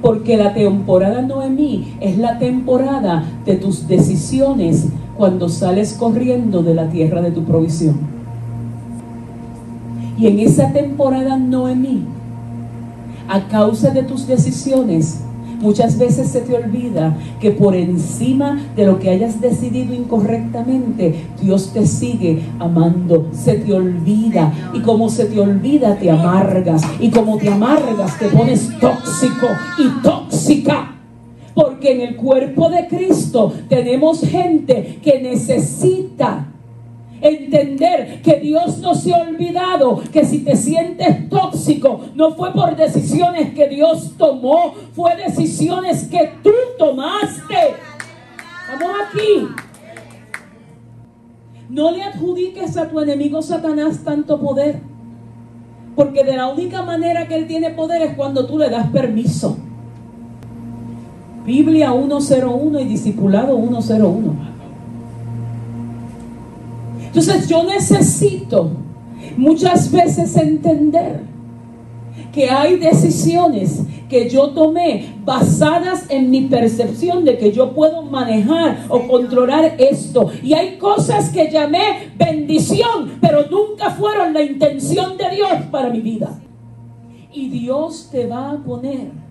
[0.01, 6.89] Porque la temporada Noemí es la temporada de tus decisiones cuando sales corriendo de la
[6.89, 7.97] tierra de tu provisión.
[10.17, 12.05] Y en esa temporada Noemí,
[13.27, 15.25] a causa de tus decisiones,
[15.59, 21.73] Muchas veces se te olvida que por encima de lo que hayas decidido incorrectamente, Dios
[21.73, 23.29] te sigue amando.
[23.33, 24.53] Se te olvida.
[24.73, 26.83] Y como se te olvida, te amargas.
[27.01, 30.95] Y como te amargas, te pones tóxico y tóxica.
[31.55, 36.47] Porque en el cuerpo de Cristo tenemos gente que necesita
[37.21, 42.77] Entender que Dios no se ha olvidado que si te sientes tóxico, no fue por
[42.77, 47.75] decisiones que Dios tomó, fue decisiones que tú tomaste.
[48.69, 49.49] Vamos aquí.
[51.69, 54.81] No le adjudiques a tu enemigo Satanás tanto poder.
[55.97, 59.59] Porque de la única manera que él tiene poder es cuando tú le das permiso.
[61.45, 64.58] Biblia 101 y Discipulado 101.
[67.09, 68.71] Entonces yo necesito
[69.37, 71.23] muchas veces entender
[72.33, 78.85] que hay decisiones que yo tomé basadas en mi percepción de que yo puedo manejar
[78.89, 80.31] o controlar esto.
[80.43, 86.01] Y hay cosas que llamé bendición, pero nunca fueron la intención de Dios para mi
[86.01, 86.39] vida.
[87.33, 89.28] Y Dios te va a poner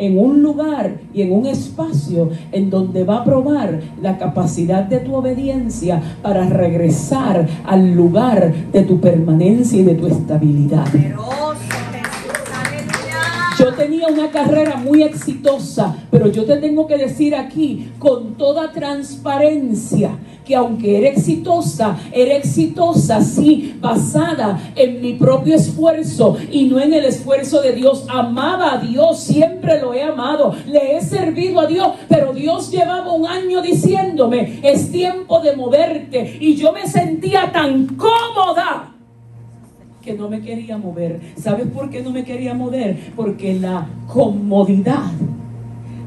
[0.00, 4.98] en un lugar y en un espacio en donde va a probar la capacidad de
[4.98, 10.86] tu obediencia para regresar al lugar de tu permanencia y de tu estabilidad.
[13.58, 18.72] Yo tenía una carrera muy exitosa, pero yo te tengo que decir aquí con toda
[18.72, 26.78] transparencia que aunque era exitosa, era exitosa, sí, basada en mi propio esfuerzo y no
[26.78, 28.04] en el esfuerzo de Dios.
[28.06, 33.14] Amaba a Dios, siempre lo he amado, le he servido a Dios, pero Dios llevaba
[33.14, 38.92] un año diciéndome, es tiempo de moverte y yo me sentía tan cómoda
[40.02, 41.18] que no me quería mover.
[41.38, 43.12] ¿Sabes por qué no me quería mover?
[43.16, 45.12] Porque la comodidad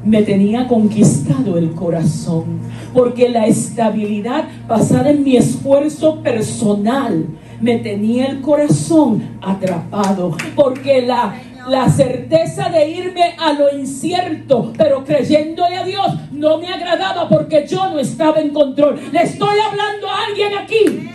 [0.04, 2.60] me tenía conquistado el corazón,
[2.94, 7.26] porque la estabilidad basada en mi esfuerzo personal
[7.62, 11.36] me tenía el corazón atrapado, porque la,
[11.70, 17.66] la certeza de irme a lo incierto, pero creyéndole a Dios, no me agradaba porque
[17.68, 19.00] yo no estaba en control.
[19.12, 21.10] Le estoy hablando a alguien aquí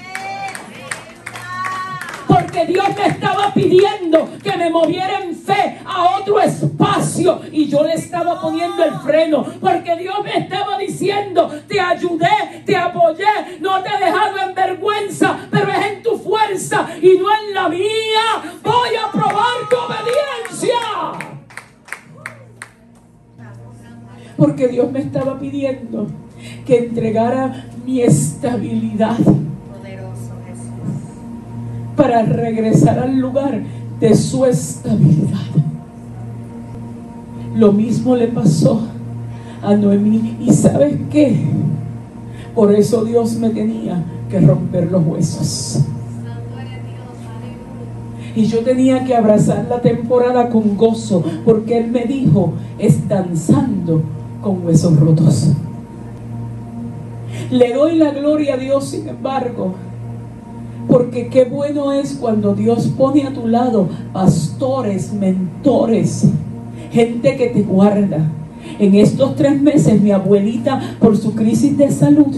[2.66, 7.94] Dios me estaba pidiendo que me moviera en fe a otro espacio y yo le
[7.94, 13.88] estaba poniendo el freno, porque Dios me estaba diciendo, te ayudé, te apoyé, no te
[13.88, 18.58] he dejado en vergüenza, pero es en tu fuerza y no en la mía.
[18.62, 20.78] Voy a probar tu obediencia.
[24.36, 26.06] Porque Dios me estaba pidiendo
[26.64, 29.16] que entregara mi estabilidad.
[31.98, 33.60] Para regresar al lugar
[33.98, 35.38] de su estabilidad.
[37.56, 38.82] Lo mismo le pasó
[39.60, 40.36] a Noemí.
[40.40, 41.36] ¿Y sabes qué?
[42.54, 45.80] Por eso Dios me tenía que romper los huesos.
[48.36, 54.02] Y yo tenía que abrazar la temporada con gozo, porque Él me dijo, es danzando
[54.40, 55.48] con huesos rotos.
[57.50, 59.74] Le doy la gloria a Dios, sin embargo,
[60.88, 66.26] porque qué bueno es cuando Dios pone a tu lado pastores, mentores,
[66.90, 68.32] gente que te guarda.
[68.78, 72.34] En estos tres meses mi abuelita, por su crisis de salud,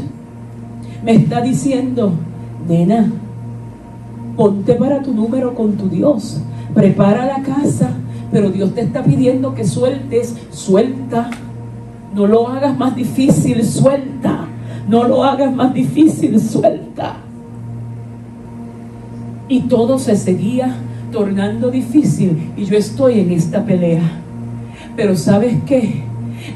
[1.05, 2.13] me está diciendo,
[2.69, 3.11] nena,
[4.37, 6.41] ponte para tu número con tu Dios,
[6.75, 7.93] prepara la casa,
[8.33, 11.31] pero Dios te está pidiendo que sueltes, suelta,
[12.15, 14.47] no lo hagas más difícil, suelta,
[14.89, 17.17] no lo hagas más difícil, suelta.
[19.51, 20.77] Y todo se seguía
[21.11, 24.01] tornando difícil y yo estoy en esta pelea.
[24.97, 26.05] Pero ¿sabes qué?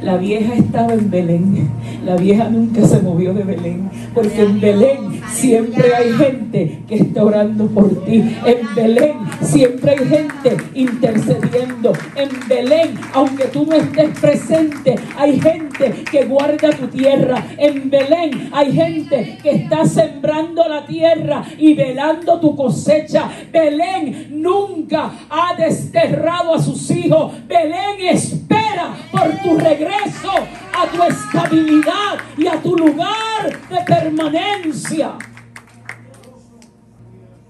[0.01, 1.69] La vieja estaba en Belén.
[2.07, 3.91] La vieja nunca se movió de Belén.
[4.15, 8.37] Porque en Belén siempre hay gente que está orando por ti.
[8.47, 11.93] En Belén siempre hay gente intercediendo.
[12.15, 17.45] En Belén, aunque tú no estés presente, hay gente que guarda tu tierra.
[17.59, 23.29] En Belén hay gente que está sembrando la tierra y velando tu cosecha.
[23.53, 27.33] Belén nunca ha desterrado a sus hijos.
[27.47, 30.31] Belén espera por tu regreso
[30.75, 35.13] a tu estabilidad y a tu lugar de permanencia.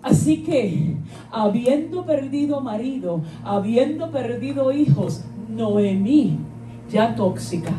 [0.04, 0.96] Así que,
[1.32, 6.36] habiendo perdido marido, habiendo perdido hijos, Noemí,
[6.92, 7.72] ya tóxica,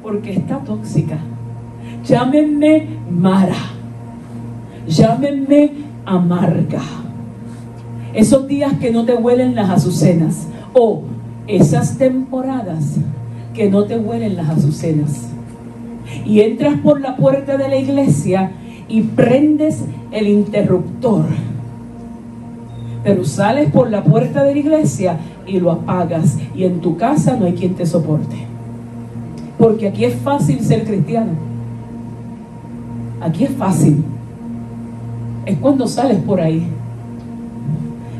[0.00, 1.18] porque está tóxica.
[2.06, 3.56] Llámenme Mara,
[4.86, 5.72] llámenme
[6.06, 6.82] amarga.
[8.14, 11.02] Esos días que no te huelen las azucenas o
[11.48, 12.94] esas temporadas
[13.54, 15.30] que no te huelen las azucenas.
[16.24, 18.52] Y entras por la puerta de la iglesia
[18.88, 21.24] y prendes el interruptor.
[23.04, 26.38] Pero sales por la puerta de la iglesia y lo apagas.
[26.54, 28.36] Y en tu casa no hay quien te soporte.
[29.58, 31.32] Porque aquí es fácil ser cristiano.
[33.20, 34.04] Aquí es fácil.
[35.46, 36.66] Es cuando sales por ahí.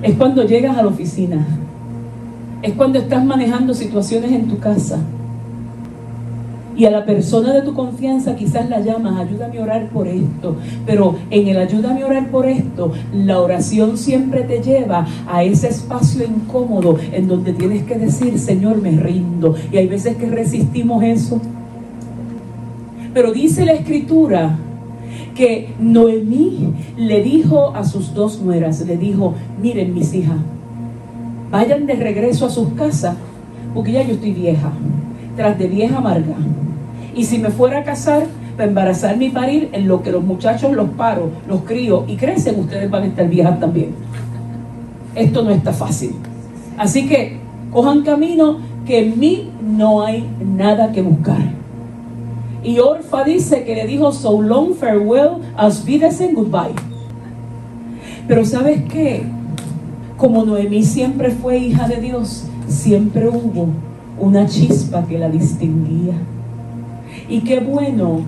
[0.03, 1.47] Es cuando llegas a la oficina.
[2.63, 4.99] Es cuando estás manejando situaciones en tu casa.
[6.79, 10.55] Y a la persona de tu confianza quizás la llamas, ayúdame a orar por esto.
[10.87, 15.67] Pero en el ayúdame a orar por esto, la oración siempre te lleva a ese
[15.69, 19.57] espacio incómodo en donde tienes que decir, Señor, me rindo.
[19.73, 21.41] Y hay veces que resistimos eso.
[23.13, 24.57] Pero dice la escritura
[25.35, 30.37] que Noemí le dijo a sus dos nueras, le dijo, miren mis hijas,
[31.51, 33.17] vayan de regreso a sus casas,
[33.75, 34.71] porque ya yo estoy vieja,
[35.37, 36.37] tras de vieja amarga.
[37.19, 40.71] Y si me fuera a casar, para embarazarme y parir, en lo que los muchachos
[40.71, 43.91] los paro, los crío y crecen, ustedes van a estar viejas también.
[45.17, 46.15] Esto no está fácil.
[46.77, 47.41] Así que
[47.73, 51.41] cojan camino que en mí no hay nada que buscar.
[52.63, 56.77] Y Orfa dice que le dijo so long farewell, as Wiedersehen, goodbye.
[58.29, 59.25] Pero ¿sabes qué?
[60.17, 63.67] Como Noemí siempre fue hija de Dios, siempre hubo
[64.21, 66.15] una chispa que la distinguía.
[67.29, 68.21] Y qué bueno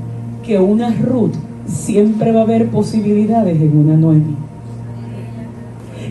[0.42, 1.34] que una Ruth
[1.66, 4.36] siempre va a haber posibilidades en una Noemí.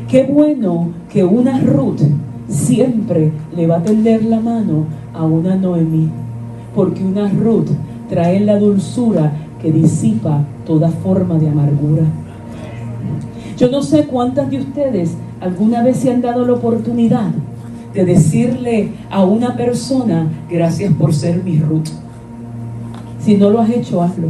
[0.07, 2.01] Qué bueno que una Ruth
[2.47, 6.09] siempre le va a tender la mano a una Noemí.
[6.75, 7.69] Porque una Ruth
[8.09, 12.03] trae la dulzura que disipa toda forma de amargura.
[13.55, 17.31] Yo no sé cuántas de ustedes alguna vez se han dado la oportunidad
[17.93, 21.89] de decirle a una persona, gracias por ser mi Ruth.
[23.19, 24.27] Si no lo has hecho, hazlo.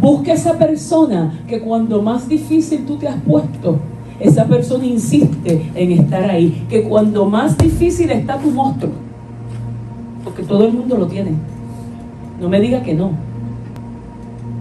[0.00, 3.78] Busca esa persona que cuando más difícil tú te has puesto,
[4.18, 6.66] esa persona insiste en estar ahí.
[6.70, 8.92] Que cuando más difícil está tu monstruo,
[10.24, 11.32] porque todo el mundo lo tiene.
[12.40, 13.10] No me diga que no.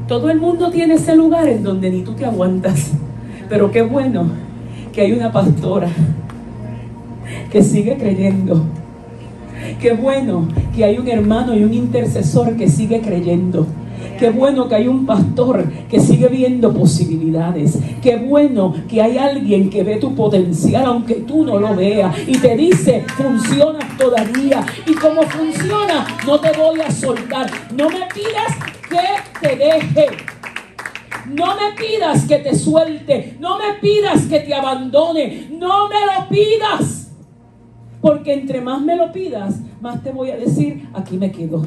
[0.07, 2.91] Todo el mundo tiene ese lugar en donde ni tú te aguantas.
[3.47, 4.25] Pero qué bueno
[4.91, 5.87] que hay una pastora
[7.51, 8.63] que sigue creyendo.
[9.79, 13.65] Qué bueno que hay un hermano y un intercesor que sigue creyendo.
[14.19, 17.79] Qué bueno que hay un pastor que sigue viendo posibilidades.
[18.01, 22.33] Qué bueno que hay alguien que ve tu potencial aunque tú no lo veas y
[22.33, 24.65] te dice, funciona todavía.
[24.85, 27.49] Y como funciona, no te voy a soltar.
[27.73, 28.57] No me pidas
[28.89, 30.07] que te deje.
[31.27, 33.37] No me pidas que te suelte.
[33.39, 35.47] No me pidas que te abandone.
[35.51, 36.99] No me lo pidas.
[38.01, 41.63] Porque entre más me lo pidas, más te voy a decir, aquí me quedo.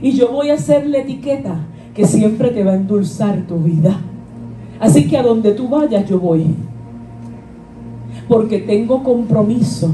[0.00, 3.98] Y yo voy a hacer la etiqueta que siempre te va a endulzar tu vida.
[4.78, 6.46] Así que a donde tú vayas yo voy.
[8.28, 9.90] Porque tengo compromiso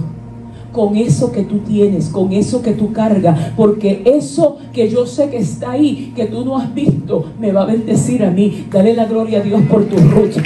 [0.73, 5.29] con eso que tú tienes, con eso que tú cargas, porque eso que yo sé
[5.29, 8.67] que está ahí, que tú no has visto, me va a bendecir a mí.
[8.71, 10.43] Dale la gloria a Dios por tu ruta.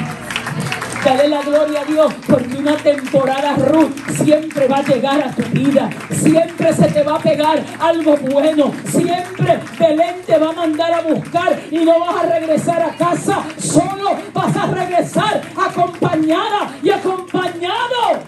[1.07, 3.95] Dale la gloria a Dios porque una temporada Ruth
[4.25, 5.89] siempre va a llegar a tu vida.
[6.11, 8.73] Siempre se te va a pegar algo bueno.
[8.89, 13.45] Siempre Belén te va a mandar a buscar y no vas a regresar a casa
[13.57, 14.17] solo.
[14.35, 18.25] Vas a regresar acompañada y acompañado.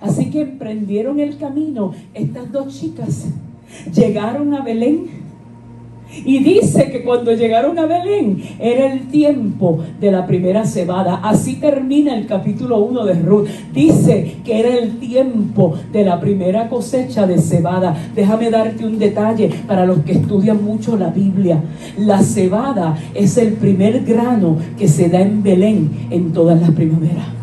[0.00, 3.26] Así que emprendieron el camino estas dos chicas.
[3.92, 5.21] Llegaron a Belén
[6.24, 11.20] y dice que cuando llegaron a Belén era el tiempo de la primera cebada.
[11.22, 13.48] Así termina el capítulo 1 de Ruth.
[13.72, 17.96] Dice que era el tiempo de la primera cosecha de cebada.
[18.14, 21.62] Déjame darte un detalle para los que estudian mucho la Biblia.
[21.98, 27.41] La cebada es el primer grano que se da en Belén en todas las primaveras.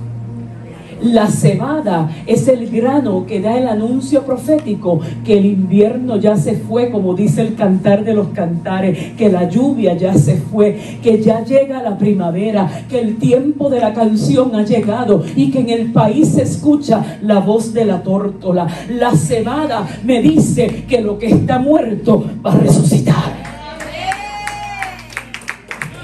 [1.01, 6.55] La cebada es el grano que da el anuncio profético que el invierno ya se
[6.55, 11.21] fue, como dice el cantar de los cantares, que la lluvia ya se fue, que
[11.21, 15.69] ya llega la primavera, que el tiempo de la canción ha llegado y que en
[15.69, 18.67] el país se escucha la voz de la tórtola.
[18.89, 23.48] La cebada me dice que lo que está muerto va a resucitar.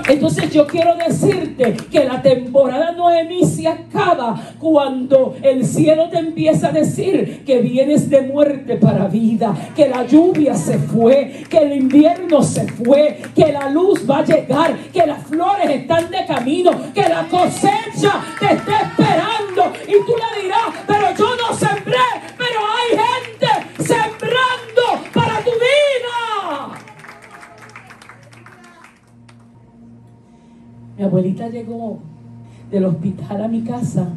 [0.08, 6.68] Entonces yo quiero decirte que la temporada Noemí se acaba cuando el cielo te empieza
[6.68, 11.74] a decir que vienes de muerte para vida, que la lluvia se fue, que el
[11.74, 16.72] invierno se fue, que la luz va a llegar, que las flores están de camino,
[16.94, 21.98] que la cosecha te está esperando y tú le dirás, pero yo no sembré,
[22.38, 25.95] pero hay gente sembrando para tu vida.
[30.98, 31.98] Mi abuelita llegó
[32.72, 34.08] del hospital a mi casa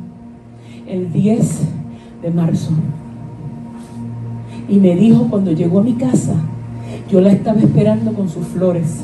[0.86, 1.60] el 10
[2.22, 2.70] de marzo.
[4.68, 6.34] Y me dijo cuando llegó a mi casa,
[7.10, 9.02] yo la estaba esperando con sus flores.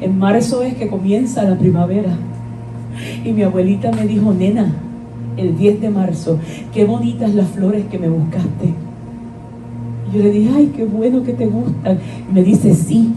[0.00, 2.16] En marzo es que comienza la primavera.
[3.22, 4.72] Y mi abuelita me dijo, nena,
[5.36, 6.38] el 10 de marzo,
[6.72, 8.72] qué bonitas las flores que me buscaste.
[10.08, 11.98] Y yo le dije, ay, qué bueno que te gustan.
[12.30, 13.12] Y me dice, sí,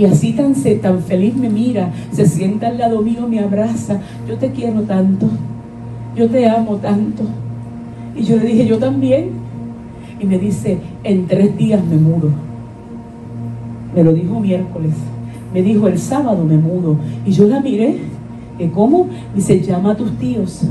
[0.00, 4.00] y así tan, tan feliz me mira, se sienta al lado mío, me abraza.
[4.26, 5.28] Yo te quiero tanto,
[6.16, 7.24] yo te amo tanto.
[8.16, 9.28] Y yo le dije, yo también.
[10.18, 12.30] Y me dice, en tres días me mudo.
[13.94, 14.94] Me lo dijo miércoles.
[15.52, 16.96] Me dijo, el sábado me mudo.
[17.26, 17.98] Y yo la miré.
[18.56, 19.06] ¿Que cómo?
[19.34, 20.62] Dice, llama a tus tíos,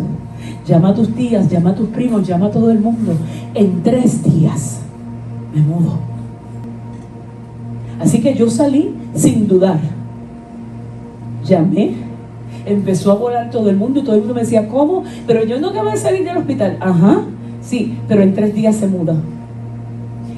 [0.66, 3.14] llama a tus tías, llama a tus primos, llama a todo el mundo.
[3.54, 4.80] En tres días
[5.54, 6.00] me mudo.
[8.00, 9.80] Así que yo salí sin dudar.
[11.46, 11.94] Llamé,
[12.66, 15.04] empezó a volar todo el mundo y todo el mundo me decía, ¿cómo?
[15.26, 16.78] Pero yo no acabo de salir del hospital.
[16.80, 17.22] Ajá,
[17.62, 19.16] sí, pero en tres días se muda.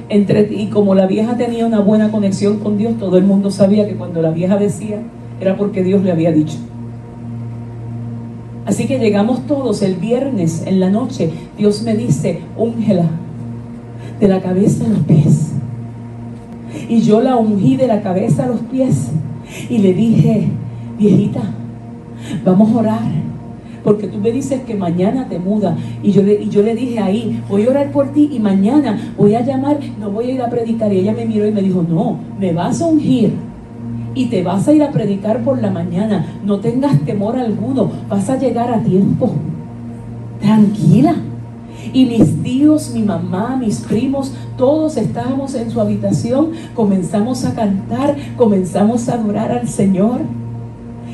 [0.08, 3.96] y como la vieja tenía una buena conexión con Dios, todo el mundo sabía que
[3.96, 5.02] cuando la vieja decía,
[5.40, 6.58] era porque Dios le había dicho.
[8.64, 11.30] Así que llegamos todos el viernes en la noche.
[11.58, 13.06] Dios me dice, úngela
[14.20, 15.52] de la cabeza a los pies
[16.88, 19.10] y yo la ungí de la cabeza a los pies
[19.68, 20.48] y le dije,
[20.98, 21.40] viejita,
[22.44, 23.22] vamos a orar.
[23.84, 25.76] Porque tú me dices que mañana te muda.
[26.04, 29.12] Y yo, le, y yo le dije ahí, voy a orar por ti y mañana
[29.18, 30.92] voy a llamar, no voy a ir a predicar.
[30.92, 33.32] Y ella me miró y me dijo, no, me vas a ungir
[34.14, 36.26] y te vas a ir a predicar por la mañana.
[36.44, 39.32] No tengas temor alguno, vas a llegar a tiempo.
[40.40, 41.14] Tranquila.
[41.92, 48.16] Y mis tíos, mi mamá, mis primos, todos estábamos en su habitación, comenzamos a cantar,
[48.36, 50.20] comenzamos a adorar al Señor.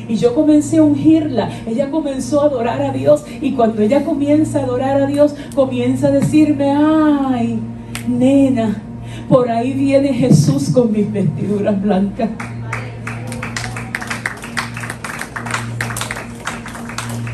[0.07, 1.49] Y yo comencé a ungirla.
[1.67, 3.23] Ella comenzó a adorar a Dios.
[3.41, 7.59] Y cuando ella comienza a adorar a Dios, comienza a decirme, ay,
[8.07, 8.81] nena,
[9.29, 12.29] por ahí viene Jesús con mis vestiduras blancas.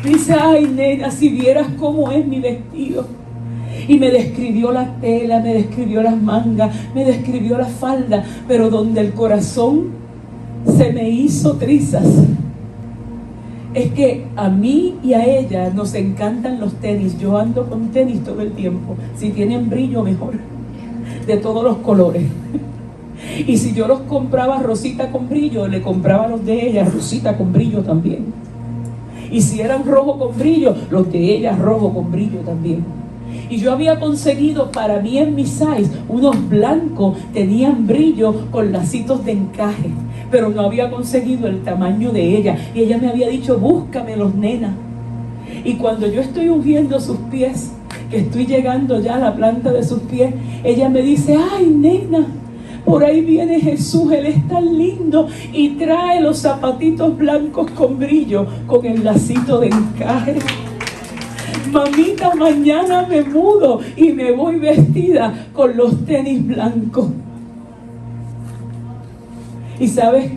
[0.04, 3.06] Dice, ay, nena, si vieras cómo es mi vestido.
[3.88, 9.00] Y me describió la tela, me describió las mangas, me describió la falda, pero donde
[9.00, 9.90] el corazón
[10.76, 12.06] se me hizo trizas.
[13.74, 17.18] Es que a mí y a ella nos encantan los tenis.
[17.18, 18.96] Yo ando con tenis todo el tiempo.
[19.16, 20.34] Si tienen brillo, mejor.
[21.26, 22.24] De todos los colores.
[23.46, 27.52] Y si yo los compraba rosita con brillo, le compraba los de ella rosita con
[27.52, 28.26] brillo también.
[29.30, 32.84] Y si eran rojo con brillo, los de ella rojo con brillo también.
[33.48, 39.24] Y yo había conseguido para mí en mi size unos blancos, tenían brillo con lacitos
[39.24, 39.90] de encaje,
[40.30, 42.58] pero no había conseguido el tamaño de ella.
[42.74, 44.72] Y ella me había dicho, búscame los nenas.
[45.64, 47.72] Y cuando yo estoy ungiendo sus pies,
[48.10, 50.34] que estoy llegando ya a la planta de sus pies,
[50.64, 52.26] ella me dice, ay nena,
[52.84, 58.46] por ahí viene Jesús, Él es tan lindo y trae los zapatitos blancos con brillo,
[58.66, 60.36] con el lacito de encaje.
[61.72, 67.08] Mamita, mañana me mudo y me voy vestida con los tenis blancos.
[69.78, 70.30] Y sabes,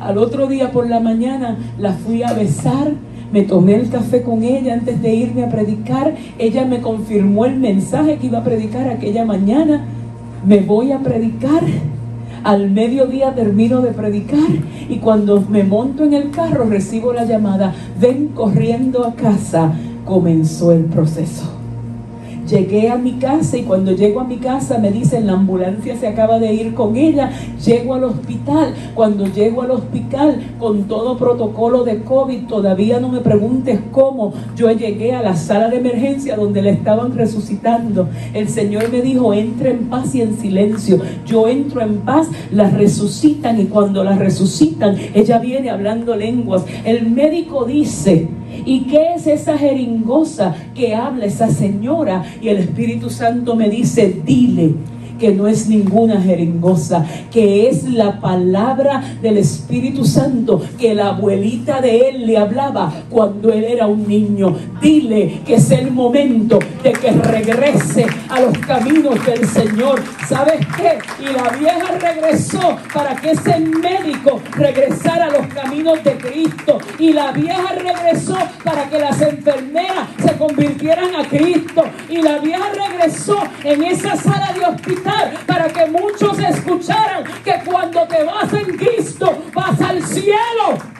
[0.00, 2.92] al otro día por la mañana la fui a besar
[3.32, 6.14] me tomé el café con ella antes de irme a predicar.
[6.38, 9.84] Ella me confirmó el mensaje que iba a predicar aquella mañana
[10.46, 11.62] me voy a predicar.
[12.44, 14.48] Al mediodía termino de predicar
[14.88, 19.72] y cuando me monto en el carro recibo la llamada, ven corriendo a casa,
[20.06, 21.56] comenzó el proceso.
[22.48, 26.06] Llegué a mi casa y cuando llego a mi casa me dicen la ambulancia se
[26.06, 27.32] acaba de ir con ella.
[27.64, 28.72] Llego al hospital.
[28.94, 34.32] Cuando llego al hospital con todo protocolo de COVID, todavía no me preguntes cómo.
[34.56, 38.08] Yo llegué a la sala de emergencia donde le estaban resucitando.
[38.32, 41.00] El Señor me dijo, entra en paz y en silencio.
[41.26, 46.64] Yo entro en paz, la resucitan y cuando la resucitan, ella viene hablando lenguas.
[46.84, 48.28] El médico dice,
[48.66, 52.24] ¿Y qué es esa jeringosa que habla esa señora?
[52.42, 54.74] Y el Espíritu Santo me dice, dile
[55.18, 61.80] que no es ninguna jeringosa, que es la palabra del Espíritu Santo que la abuelita
[61.80, 64.54] de él le hablaba cuando él era un niño.
[64.80, 70.02] Dile que es el momento de que regrese a los caminos del Señor.
[70.28, 70.98] ¿Sabes qué?
[71.22, 76.78] Y la vieja regresó para que ese médico regresara a los caminos de Cristo.
[76.98, 81.84] Y la vieja regresó para que las enfermeras se convirtieran a Cristo.
[82.08, 85.05] Y la vieja regresó en esa sala de hospital
[85.46, 90.96] para que muchos escucharan que cuando te vas en Cristo vas al cielo.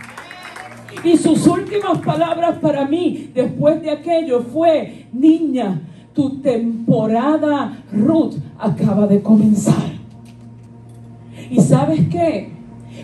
[1.05, 5.81] Y sus últimas palabras para mí después de aquello fue, niña,
[6.15, 9.93] tu temporada Ruth acaba de comenzar.
[11.51, 12.51] ¿Y sabes qué?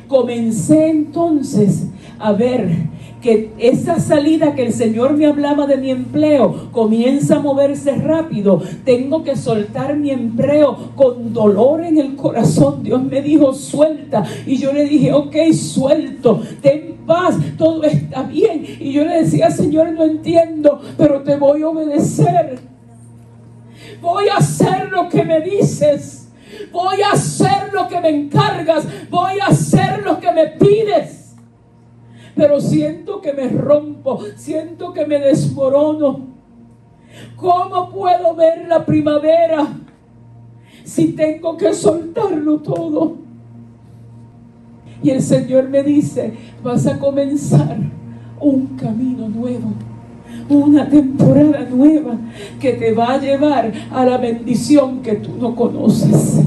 [0.08, 1.88] Comencé entonces
[2.18, 2.88] a ver
[3.22, 8.60] que esa salida que el Señor me hablaba de mi empleo comienza a moverse rápido.
[8.84, 12.82] Tengo que soltar mi empleo con dolor en el corazón.
[12.82, 14.24] Dios me dijo, suelta.
[14.44, 16.42] Y yo le dije, ok, suelto.
[16.60, 18.66] Ten paz, todo está bien.
[18.80, 22.58] Y yo le decía, Señor, no entiendo, pero te voy a obedecer.
[24.00, 26.28] Voy a hacer lo que me dices.
[26.72, 28.84] Voy a hacer lo que me encargas.
[29.10, 31.21] Voy a hacer lo que me pides
[32.34, 36.32] pero siento que me rompo, siento que me desmorono.
[37.36, 39.68] ¿Cómo puedo ver la primavera
[40.84, 43.16] si tengo que soltarlo todo?
[45.02, 47.76] Y el Señor me dice, vas a comenzar
[48.40, 49.72] un camino nuevo
[50.48, 52.16] una temporada nueva
[52.60, 56.40] que te va a llevar a la bendición que tú no conoces.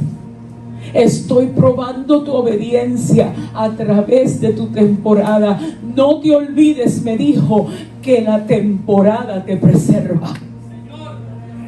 [0.94, 5.60] Estoy probando tu obediencia a través de tu temporada.
[5.96, 7.68] No te olvides, me dijo,
[8.02, 10.34] que la temporada te preserva.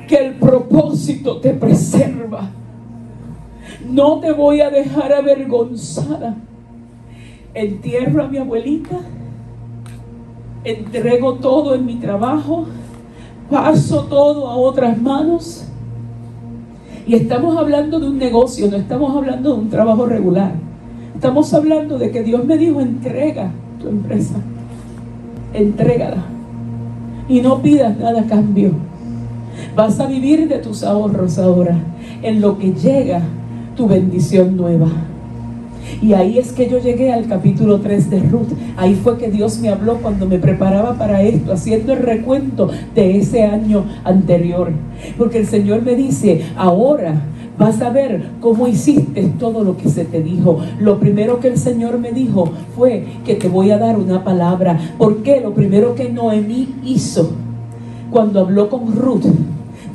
[0.07, 2.49] Que el propósito te preserva.
[3.89, 6.35] No te voy a dejar avergonzada.
[7.53, 8.99] Entierro a mi abuelita.
[10.63, 12.67] Entrego todo en mi trabajo.
[13.49, 15.67] Paso todo a otras manos
[17.07, 20.51] y estamos hablando de un negocio, no estamos hablando de un trabajo regular.
[21.15, 23.49] Estamos hablando de que Dios me dijo, entrega
[23.79, 24.35] tu empresa.
[25.53, 26.25] Entrégala.
[27.29, 28.71] Y no pidas nada a cambio.
[29.73, 31.79] Vas a vivir de tus ahorros ahora,
[32.21, 33.21] en lo que llega
[33.77, 34.89] tu bendición nueva.
[36.01, 38.49] Y ahí es que yo llegué al capítulo 3 de Ruth.
[38.77, 43.17] Ahí fue que Dios me habló cuando me preparaba para esto, haciendo el recuento de
[43.17, 44.71] ese año anterior.
[45.17, 47.21] Porque el Señor me dice, ahora
[47.57, 50.59] vas a ver cómo hiciste todo lo que se te dijo.
[50.79, 54.79] Lo primero que el Señor me dijo fue que te voy a dar una palabra.
[54.97, 55.41] ¿Por qué?
[55.41, 57.31] Lo primero que Noemí hizo
[58.11, 59.25] cuando habló con Ruth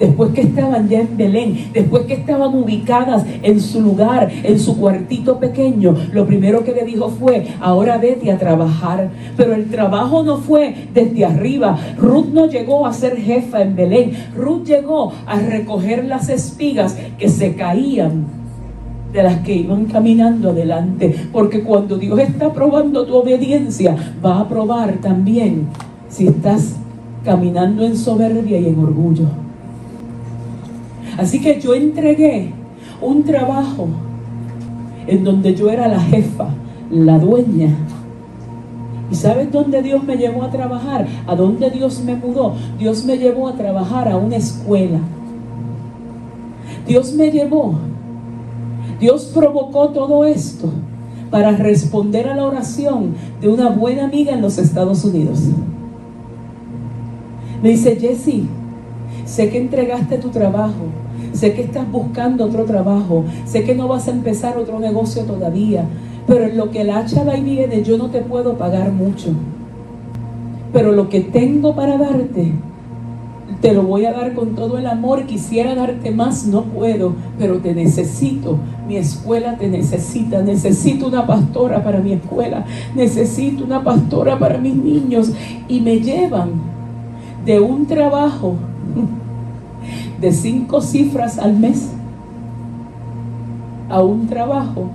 [0.02, 4.76] después que estaban ya en Belén, después que estaban ubicadas en su lugar, en su
[4.76, 9.10] cuartito pequeño, lo primero que le dijo fue, ahora vete a trabajar.
[9.36, 11.78] Pero el trabajo no fue desde arriba.
[11.96, 14.12] Ruth no llegó a ser jefa en Belén.
[14.36, 18.26] Ruth llegó a recoger las espigas que se caían
[19.12, 21.14] de las que iban caminando adelante.
[21.32, 23.94] Porque cuando Dios está probando tu obediencia,
[24.24, 25.68] va a probar también
[26.08, 26.74] si estás
[27.24, 29.51] caminando en soberbia y en orgullo.
[31.18, 32.52] Así que yo entregué
[33.00, 33.88] un trabajo
[35.06, 36.48] en donde yo era la jefa,
[36.90, 37.70] la dueña.
[39.10, 41.06] ¿Y sabes dónde Dios me llevó a trabajar?
[41.26, 42.54] ¿A dónde Dios me mudó?
[42.78, 45.00] Dios me llevó a trabajar a una escuela.
[46.86, 47.74] Dios me llevó.
[48.98, 50.70] Dios provocó todo esto
[51.30, 55.40] para responder a la oración de una buena amiga en los Estados Unidos.
[57.62, 58.44] Me dice, Jesse,
[59.24, 60.84] sé que entregaste tu trabajo,
[61.32, 65.84] sé que estás buscando otro trabajo, sé que no vas a empezar otro negocio todavía,
[66.26, 69.30] pero en lo que el hacha va y viene yo no te puedo pagar mucho.
[70.72, 72.52] Pero lo que tengo para darte,
[73.60, 75.26] te lo voy a dar con todo el amor.
[75.26, 78.58] Quisiera darte más, no puedo, pero te necesito.
[78.88, 80.42] Mi escuela te necesita.
[80.42, 82.64] Necesito una pastora para mi escuela.
[82.94, 85.32] Necesito una pastora para mis niños.
[85.68, 86.52] Y me llevan
[87.44, 88.54] de un trabajo
[90.20, 91.92] de cinco cifras al mes
[93.88, 94.88] a un trabajo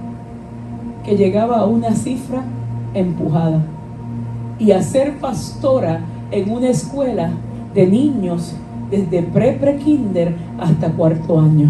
[1.06, 2.44] que llegaba a una cifra
[2.94, 3.62] empujada.
[4.60, 7.32] Y a ser pastora en una escuela
[7.74, 8.56] de niños
[8.90, 11.70] desde pre-pre-kinder hasta cuarto año.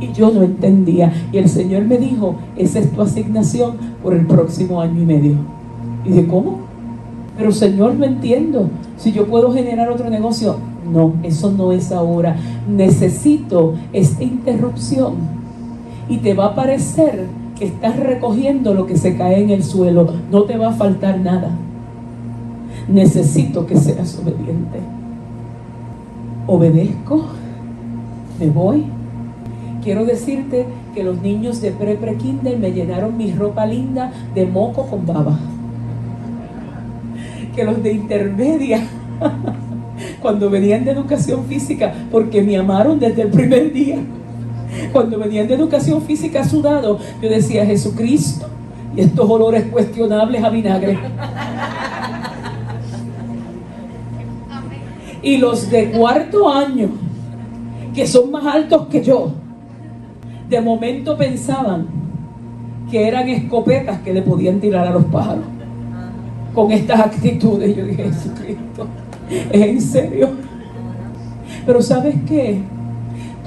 [0.00, 1.12] Y yo no entendía.
[1.32, 5.34] Y el Señor me dijo, esa es tu asignación por el próximo año y medio.
[6.04, 6.58] Y de ¿cómo?
[7.38, 8.68] Pero Señor, no entiendo.
[8.96, 10.56] Si yo puedo generar otro negocio,
[10.90, 12.36] no, eso no es ahora.
[12.68, 15.14] Necesito esta interrupción.
[16.08, 17.26] Y te va a parecer
[17.58, 20.06] que estás recogiendo lo que se cae en el suelo.
[20.30, 21.50] No te va a faltar nada.
[22.88, 24.80] Necesito que seas obediente.
[26.46, 27.24] Obedezco.
[28.38, 28.84] Me voy.
[29.82, 35.06] Quiero decirte que los niños de pre-pre-kinder me llenaron mi ropa linda de moco con
[35.06, 35.38] baba
[37.54, 38.86] que los de intermedia,
[40.22, 43.98] cuando venían de educación física, porque me amaron desde el primer día.
[44.92, 48.46] Cuando venían de educación física sudado, yo decía Jesucristo
[48.96, 50.98] y estos olores cuestionables a vinagre.
[55.22, 56.88] Y los de cuarto año,
[57.94, 59.32] que son más altos que yo,
[60.48, 61.86] de momento pensaban
[62.90, 65.44] que eran escopetas que le podían tirar a los pájaros
[66.54, 67.76] con estas actitudes.
[67.76, 68.86] Yo dije, Jesucristo,
[69.50, 70.30] ¿es en serio?
[71.64, 72.60] Pero ¿sabes qué?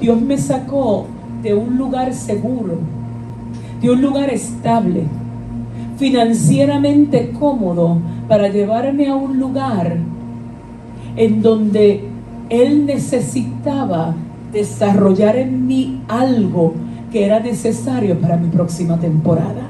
[0.00, 1.06] Dios me sacó
[1.42, 2.78] de un lugar seguro,
[3.80, 5.04] de un lugar estable,
[5.96, 7.98] financieramente cómodo,
[8.28, 9.96] para llevarme a un lugar
[11.16, 12.04] en donde
[12.50, 14.14] Él necesitaba
[14.52, 16.74] desarrollar en mí algo
[17.12, 19.65] que era necesario para mi próxima temporada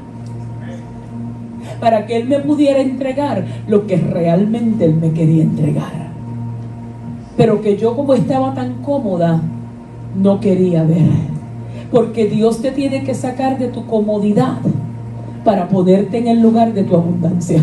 [1.80, 6.06] para que Él me pudiera entregar lo que realmente Él me quería entregar.
[7.36, 9.40] Pero que yo como estaba tan cómoda,
[10.14, 11.36] no quería ver.
[11.90, 14.58] Porque Dios te tiene que sacar de tu comodidad
[15.44, 17.62] para ponerte en el lugar de tu abundancia.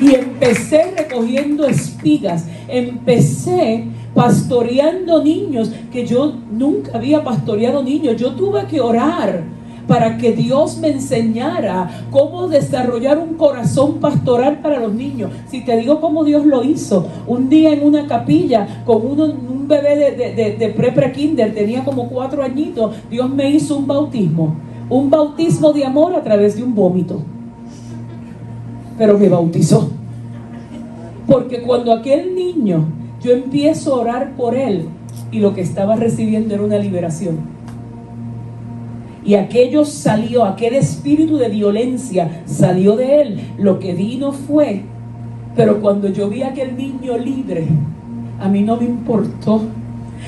[0.00, 3.84] Y empecé recogiendo espigas, empecé
[4.16, 8.16] pastoreando niños, que yo nunca había pastoreado niños.
[8.16, 9.44] Yo tuve que orar
[9.86, 15.30] para que Dios me enseñara cómo desarrollar un corazón pastoral para los niños.
[15.48, 20.16] Si te digo cómo Dios lo hizo, un día en una capilla con un bebé
[20.16, 24.56] de, de, pre-pre-kinder, tenía como cuatro añitos, Dios me hizo un bautismo,
[24.88, 27.20] un bautismo de amor a través de un vómito.
[28.96, 29.90] Pero me bautizó.
[31.26, 32.86] Porque cuando aquel niño
[33.22, 34.88] yo empiezo a orar por él
[35.30, 37.38] y lo que estaba recibiendo era una liberación.
[39.24, 43.40] Y aquello salió, aquel espíritu de violencia salió de él.
[43.58, 44.82] Lo que vino fue,
[45.56, 47.66] pero cuando yo vi a aquel niño libre,
[48.38, 49.62] a mí no me importó.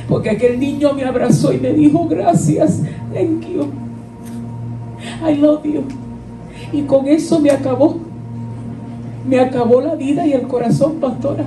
[0.08, 2.82] Porque aquel niño me abrazó y me dijo, gracias,
[3.12, 3.66] thank you,
[5.26, 5.84] I love you.
[6.72, 7.98] Y con eso me acabó.
[9.28, 11.44] Me acabó la vida y el corazón, pastora.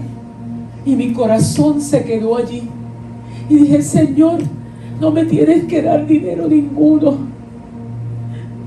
[0.85, 2.63] Y mi corazón se quedó allí.
[3.49, 4.39] Y dije, Señor,
[4.99, 7.30] no me tienes que dar dinero ninguno.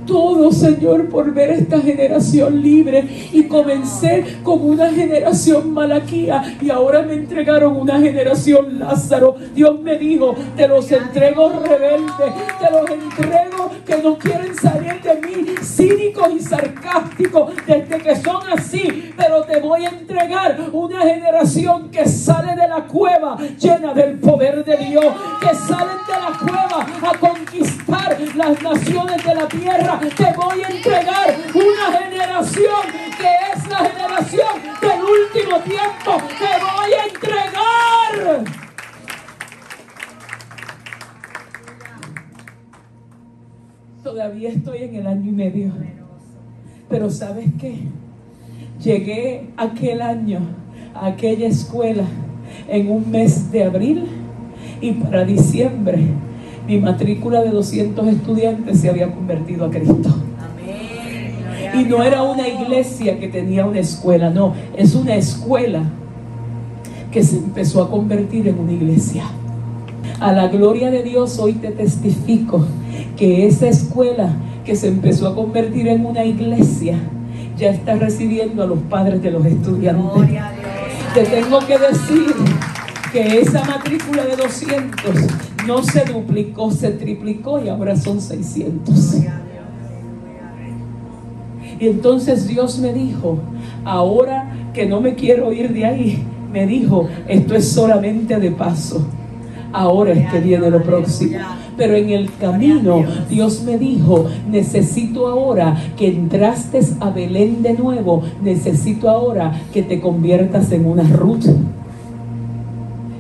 [0.07, 3.05] Todo, Señor, por ver esta generación libre.
[3.33, 9.37] Y comencé con una generación malaquía y ahora me entregaron una generación Lázaro.
[9.55, 15.15] Dios me dijo, te los entrego rebeldes, te los entrego que no quieren salir de
[15.27, 19.13] mí, cínicos y sarcásticos, desde que son así.
[19.17, 24.65] Pero te voy a entregar una generación que sale de la cueva llena del poder
[24.65, 25.07] de Dios,
[25.41, 29.94] que salen de la cueva a conquistar las naciones de la tierra.
[30.01, 32.83] Te voy a entregar una generación
[33.17, 34.49] que es la generación
[34.81, 36.19] del último tiempo.
[36.37, 38.45] Te voy a entregar.
[44.03, 45.73] Todavía estoy en el año y medio.
[46.89, 47.87] Pero ¿sabes qué?
[48.83, 50.41] Llegué aquel año
[50.95, 52.05] a aquella escuela
[52.69, 54.09] en un mes de abril
[54.81, 56.01] y para diciembre
[56.67, 60.15] mi matrícula de 200 estudiantes se había convertido a Cristo.
[61.75, 65.83] Y no era una iglesia que tenía una escuela, no, es una escuela
[67.11, 69.25] que se empezó a convertir en una iglesia.
[70.21, 72.65] A la gloria de Dios hoy te testifico
[73.17, 74.35] que esa escuela
[74.65, 76.97] que se empezó a convertir en una iglesia
[77.59, 80.31] ya está recibiendo a los padres de los estudiantes.
[81.13, 82.35] Te tengo que decir
[83.13, 89.17] que esa matrícula de 200 no se duplicó, se triplicó y ahora son 600.
[91.81, 93.39] Y entonces Dios me dijo,
[93.85, 99.05] ahora que no me quiero ir de ahí, me dijo, esto es solamente de paso.
[99.73, 101.37] Ahora es que viene lo próximo.
[101.77, 108.23] Pero en el camino Dios me dijo, necesito ahora que entraste a Belén de nuevo,
[108.41, 111.51] necesito ahora que te conviertas en una ruta.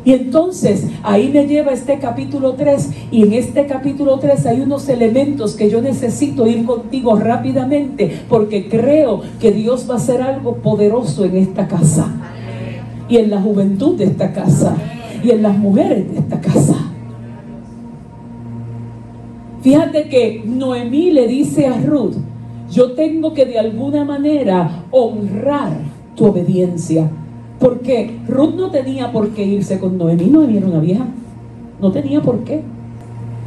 [0.04, 4.88] Y entonces ahí me lleva este capítulo 3 y en este capítulo 3 hay unos
[4.88, 10.56] elementos que yo necesito ir contigo rápidamente porque creo que Dios va a hacer algo
[10.56, 12.12] poderoso en esta casa
[13.08, 14.76] y en la juventud de esta casa
[15.22, 16.76] y en las mujeres de esta casa.
[19.62, 22.16] Fíjate que Noemí le dice a Ruth,
[22.70, 25.72] yo tengo que de alguna manera honrar
[26.14, 27.08] tu obediencia.
[27.58, 31.06] Porque Ruth no tenía por qué irse con Noemí, Noemí era una vieja.
[31.80, 32.62] No tenía por qué.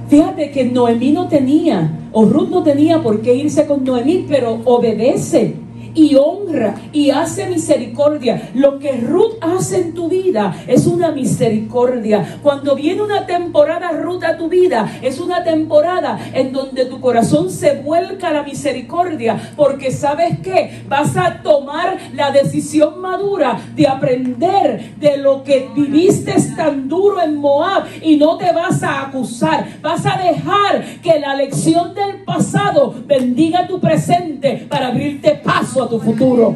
[0.08, 4.60] Fíjate que Noemí no tenía, o Ruth no tenía por qué irse con Noemí, pero
[4.64, 5.56] obedece
[5.98, 8.52] y honra y hace misericordia.
[8.54, 12.40] Lo que Ruth hace en tu vida es una misericordia.
[12.44, 17.50] Cuando viene una temporada Ruth a tu vida, es una temporada en donde tu corazón
[17.50, 23.88] se vuelca a la misericordia, porque sabes que vas a tomar la decisión madura de
[23.88, 29.68] aprender de lo que viviste tan duro en Moab y no te vas a acusar.
[29.82, 36.00] Vas a dejar que la lección del pasado bendiga tu presente para abrirte paso tu
[36.00, 36.54] futuro.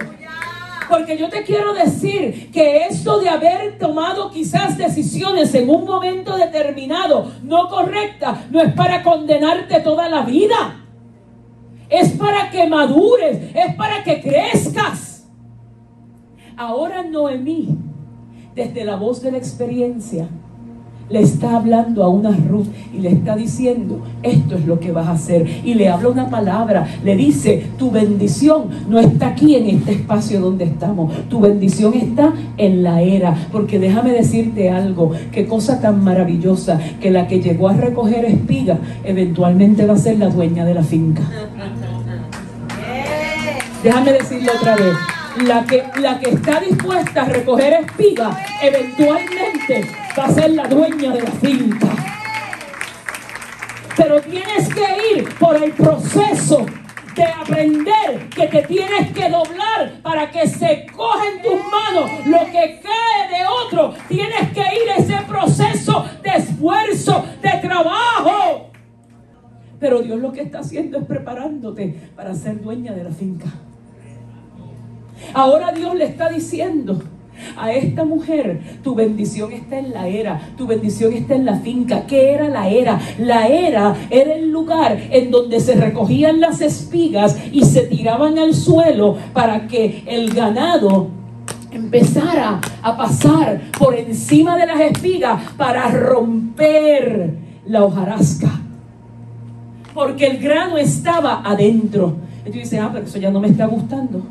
[0.89, 6.35] Porque yo te quiero decir que esto de haber tomado quizás decisiones en un momento
[6.35, 10.85] determinado no correcta, no es para condenarte toda la vida.
[11.87, 15.29] Es para que madures, es para que crezcas.
[16.57, 17.77] Ahora Noemí,
[18.53, 20.27] desde la voz de la experiencia,
[21.11, 25.07] le está hablando a una Ruth y le está diciendo, esto es lo que vas
[25.07, 25.45] a hacer.
[25.65, 30.39] Y le habla una palabra, le dice, tu bendición no está aquí en este espacio
[30.39, 33.35] donde estamos, tu bendición está en la era.
[33.51, 38.77] Porque déjame decirte algo, qué cosa tan maravillosa, que la que llegó a recoger espiga
[39.03, 41.23] eventualmente va a ser la dueña de la finca.
[43.83, 44.95] Déjame decirlo otra vez.
[45.45, 51.11] La que, la que está dispuesta a recoger espiga, eventualmente va a ser la dueña
[51.11, 51.87] de la finca.
[53.95, 56.65] Pero tienes que ir por el proceso
[57.15, 62.39] de aprender que te tienes que doblar para que se coja en tus manos lo
[62.45, 63.93] que cae de otro.
[64.07, 68.71] Tienes que ir ese proceso de esfuerzo, de trabajo.
[69.79, 73.47] Pero Dios lo que está haciendo es preparándote para ser dueña de la finca.
[75.33, 77.01] Ahora Dios le está diciendo,
[77.57, 82.05] a esta mujer, tu bendición está en la era, tu bendición está en la finca.
[82.07, 82.99] ¿Qué era la era?
[83.19, 88.53] La era era el lugar en donde se recogían las espigas y se tiraban al
[88.53, 91.07] suelo para que el ganado
[91.71, 97.35] empezara a pasar por encima de las espigas para romper
[97.65, 98.51] la hojarasca.
[99.93, 102.15] Porque el grano estaba adentro.
[102.45, 104.21] Y tú dices, ah, pero eso ya no me está gustando.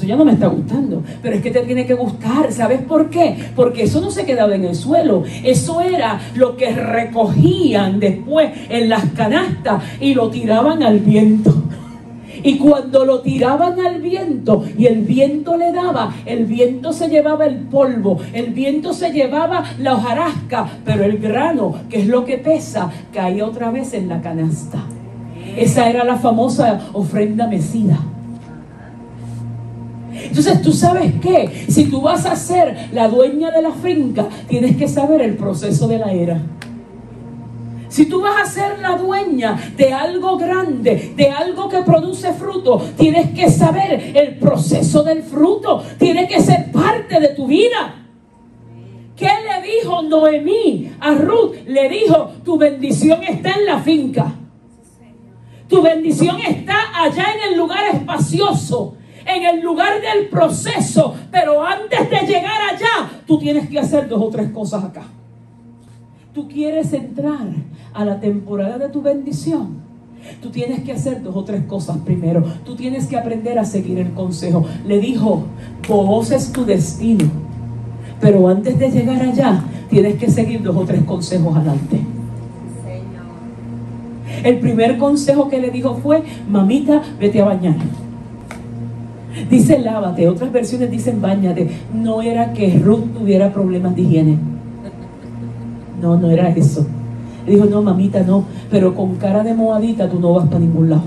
[0.00, 1.02] Eso ya no me está gustando.
[1.20, 2.50] Pero es que te tiene que gustar.
[2.52, 3.36] ¿Sabes por qué?
[3.54, 5.24] Porque eso no se quedaba en el suelo.
[5.44, 11.54] Eso era lo que recogían después en las canastas y lo tiraban al viento.
[12.42, 17.44] Y cuando lo tiraban al viento y el viento le daba, el viento se llevaba
[17.44, 22.38] el polvo, el viento se llevaba la hojarasca, pero el grano, que es lo que
[22.38, 24.78] pesa, caía otra vez en la canasta.
[25.58, 27.98] Esa era la famosa ofrenda mecida.
[30.24, 31.66] Entonces, ¿tú sabes qué?
[31.68, 35.88] Si tú vas a ser la dueña de la finca, tienes que saber el proceso
[35.88, 36.40] de la era.
[37.90, 42.80] Si tú vas a ser la dueña de algo grande, de algo que produce fruto,
[42.96, 45.82] tienes que saber el proceso del fruto.
[45.98, 48.06] Tiene que ser parte de tu vida.
[49.16, 51.56] ¿Qué le dijo Noemí a Ruth?
[51.66, 54.34] Le dijo, tu bendición está en la finca.
[55.68, 58.94] Tu bendición está allá en el lugar espacioso
[59.36, 64.22] en el lugar del proceso, pero antes de llegar allá, tú tienes que hacer dos
[64.22, 65.02] o tres cosas acá.
[66.34, 67.48] Tú quieres entrar
[67.92, 69.80] a la temporada de tu bendición.
[70.42, 72.44] Tú tienes que hacer dos o tres cosas primero.
[72.64, 74.66] Tú tienes que aprender a seguir el consejo.
[74.86, 75.44] Le dijo,
[75.88, 77.24] vos es tu destino.
[78.20, 82.00] Pero antes de llegar allá, tienes que seguir dos o tres consejos adelante.
[84.44, 87.76] El primer consejo que le dijo fue, mamita, vete a bañar.
[89.48, 91.68] Dice lávate, otras versiones dicen bañate.
[91.94, 94.38] No era que Ruth tuviera problemas de higiene.
[96.00, 96.86] No, no era eso.
[97.46, 101.02] dijo, no, mamita, no, pero con cara de moabita tú no vas para ningún lado.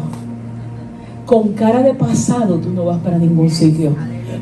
[1.26, 3.92] Con cara de pasado tú no vas para ningún sitio.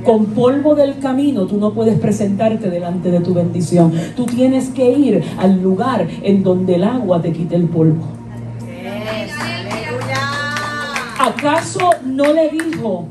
[0.04, 3.92] Con polvo del camino tú no puedes presentarte delante de tu bendición.
[4.16, 8.04] Tú tienes que ir al lugar en donde el agua te quite el polvo.
[11.20, 13.06] ¿Acaso no le dijo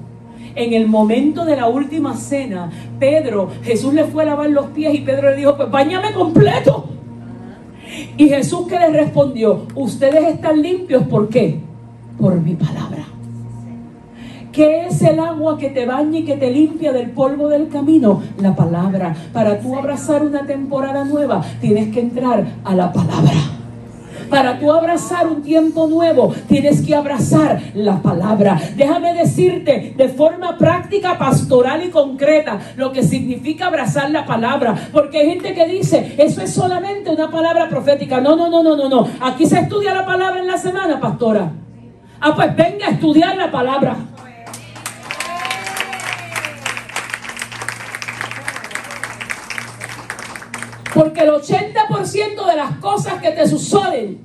[0.54, 4.94] en el momento de la última cena, Pedro, Jesús le fue a lavar los pies
[4.94, 6.86] y Pedro le dijo, pues bañame completo.
[8.16, 11.60] Y Jesús que le respondió, ustedes están limpios, ¿por qué?
[12.18, 13.04] Por mi palabra.
[14.52, 18.20] ¿Qué es el agua que te baña y que te limpia del polvo del camino?
[18.40, 19.14] La palabra.
[19.32, 23.59] Para tú abrazar una temporada nueva, tienes que entrar a la palabra.
[24.30, 28.60] Para tú abrazar un tiempo nuevo, tienes que abrazar la palabra.
[28.76, 34.74] Déjame decirte de forma práctica, pastoral y concreta lo que significa abrazar la palabra.
[34.92, 38.20] Porque hay gente que dice, eso es solamente una palabra profética.
[38.20, 39.08] No, no, no, no, no, no.
[39.20, 41.50] Aquí se estudia la palabra en la semana, pastora.
[42.20, 43.96] Ah, pues venga a estudiar la palabra.
[51.00, 54.20] Porque el 80% de las cosas que te suceden,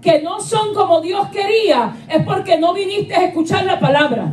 [0.00, 4.32] que no son como Dios quería, es porque no viniste a escuchar la palabra.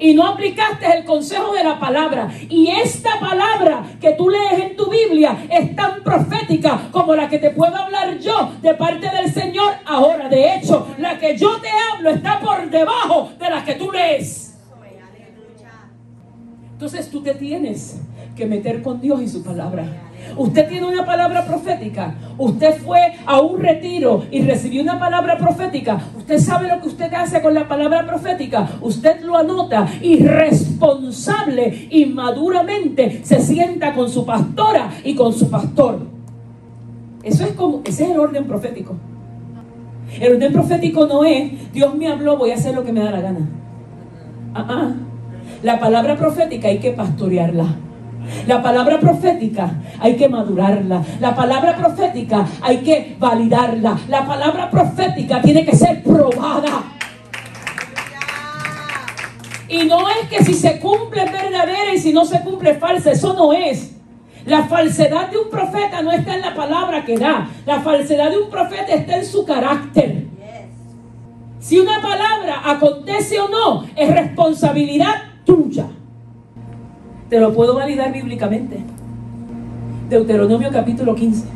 [0.00, 2.32] Y no aplicaste el consejo de la palabra.
[2.48, 7.38] Y esta palabra que tú lees en tu Biblia es tan profética como la que
[7.38, 10.28] te puedo hablar yo de parte del Señor ahora.
[10.28, 14.58] De hecho, la que yo te hablo está por debajo de la que tú lees.
[16.72, 18.00] Entonces tú te tienes
[18.34, 19.84] que meter con Dios y su palabra.
[20.36, 22.14] Usted tiene una palabra profética.
[22.38, 26.00] Usted fue a un retiro y recibió una palabra profética.
[26.16, 28.68] Usted sabe lo que usted hace con la palabra profética.
[28.80, 35.50] Usted lo anota y responsable y maduramente se sienta con su pastora y con su
[35.50, 36.00] pastor.
[37.22, 38.96] Eso es como, ese es el orden profético.
[40.20, 43.10] El orden profético no es, Dios me habló, voy a hacer lo que me da
[43.10, 43.48] la gana.
[45.62, 47.76] La palabra profética hay que pastorearla.
[48.46, 49.70] La palabra profética
[50.00, 51.02] hay que madurarla.
[51.20, 53.98] La palabra profética hay que validarla.
[54.08, 56.82] La palabra profética tiene que ser probada.
[59.68, 62.78] Y no es que si se cumple es verdadera y si no se cumple es
[62.78, 63.12] falsa.
[63.12, 63.96] Eso no es.
[64.44, 67.48] La falsedad de un profeta no está en la palabra que da.
[67.64, 70.26] La falsedad de un profeta está en su carácter.
[71.60, 75.14] Si una palabra acontece o no, es responsabilidad
[75.46, 75.86] tuya.
[77.32, 78.76] Te lo puedo validar bíblicamente.
[80.10, 81.46] Deuteronomio capítulo 15.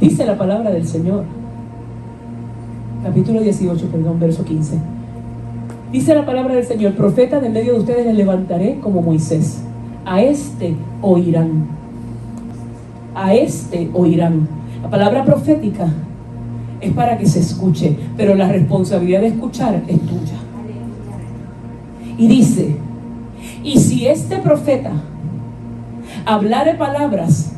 [0.00, 1.24] Dice la palabra del Señor.
[3.02, 4.78] Capítulo 18, perdón, verso 15.
[5.90, 9.64] Dice la palabra del Señor, profeta de medio de ustedes les levantaré como Moisés.
[10.04, 11.66] A este oirán.
[13.16, 14.46] A este oirán.
[14.80, 15.88] La palabra profética
[16.80, 20.38] es para que se escuche, pero la responsabilidad de escuchar es tuya.
[22.16, 22.76] Y dice,
[23.62, 24.92] y si este profeta
[26.24, 27.52] hablare palabras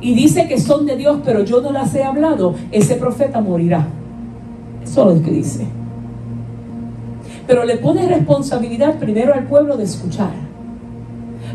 [0.00, 3.86] y dice que son de Dios, pero yo no las he hablado, ese profeta morirá.
[4.82, 5.66] Eso es lo que dice.
[7.46, 10.30] Pero le pone responsabilidad primero al pueblo de escuchar.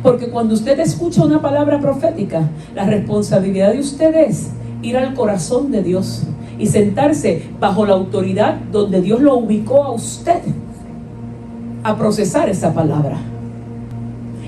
[0.01, 5.71] Porque cuando usted escucha una palabra profética, la responsabilidad de usted es ir al corazón
[5.71, 6.23] de Dios
[6.59, 10.39] y sentarse bajo la autoridad donde Dios lo ubicó a usted
[11.83, 13.17] a procesar esa palabra.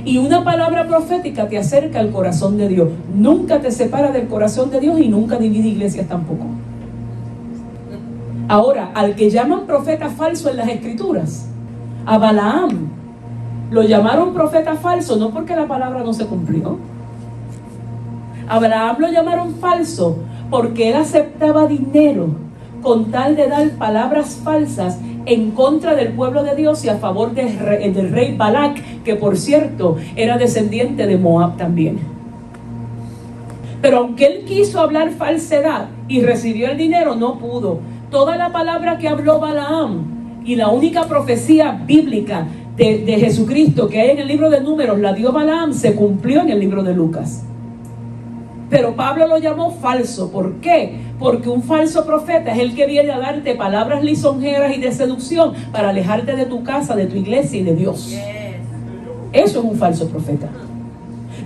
[0.06, 2.90] Y una palabra profética te acerca al corazón de Dios.
[3.14, 6.46] Nunca te separa del corazón de Dios y nunca divide iglesias tampoco.
[8.48, 11.48] Ahora, al que llaman profeta falso en las escrituras,
[12.06, 12.90] a Balaam,
[13.70, 16.78] lo llamaron profeta falso no porque la palabra no se cumplió.
[18.48, 20.18] A Balaam lo llamaron falso
[20.50, 22.30] porque él aceptaba dinero
[22.82, 25.00] con tal de dar palabras falsas
[25.30, 29.16] en contra del pueblo de Dios y a favor del rey, del rey Balak, que
[29.16, 32.00] por cierto era descendiente de Moab también.
[33.82, 37.80] Pero aunque él quiso hablar falsedad y recibió el dinero, no pudo.
[38.10, 44.02] Toda la palabra que habló Balaam y la única profecía bíblica de, de Jesucristo que
[44.02, 46.96] hay en el libro de números, la dio Balaam, se cumplió en el libro de
[46.96, 47.46] Lucas.
[48.70, 50.32] Pero Pablo lo llamó falso.
[50.32, 51.00] ¿Por qué?
[51.18, 55.54] Porque un falso profeta es el que viene a darte palabras lisonjeras y de seducción
[55.72, 58.14] para alejarte de tu casa, de tu iglesia y de Dios.
[59.34, 60.50] Eso es un falso profeta.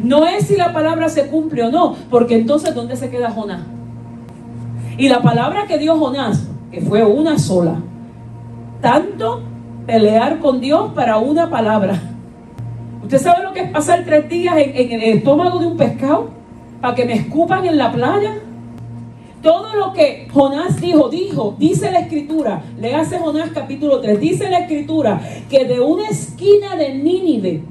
[0.04, 3.62] No es si la palabra se cumple o no, porque entonces ¿dónde se queda Jonás?
[4.98, 7.76] Y la palabra que dio Jonás, que fue una sola,
[8.82, 9.42] tanto
[9.88, 12.02] pelear con Dios para una palabra.
[13.02, 16.43] ¿Usted sabe lo que es pasar tres días en, en el estómago de un pescado
[16.84, 18.40] para que me escupan en la playa?
[19.42, 24.50] Todo lo que Jonás dijo, dijo, dice la escritura, le hace Jonás capítulo 3, dice
[24.50, 27.62] la escritura que de una esquina de Nínive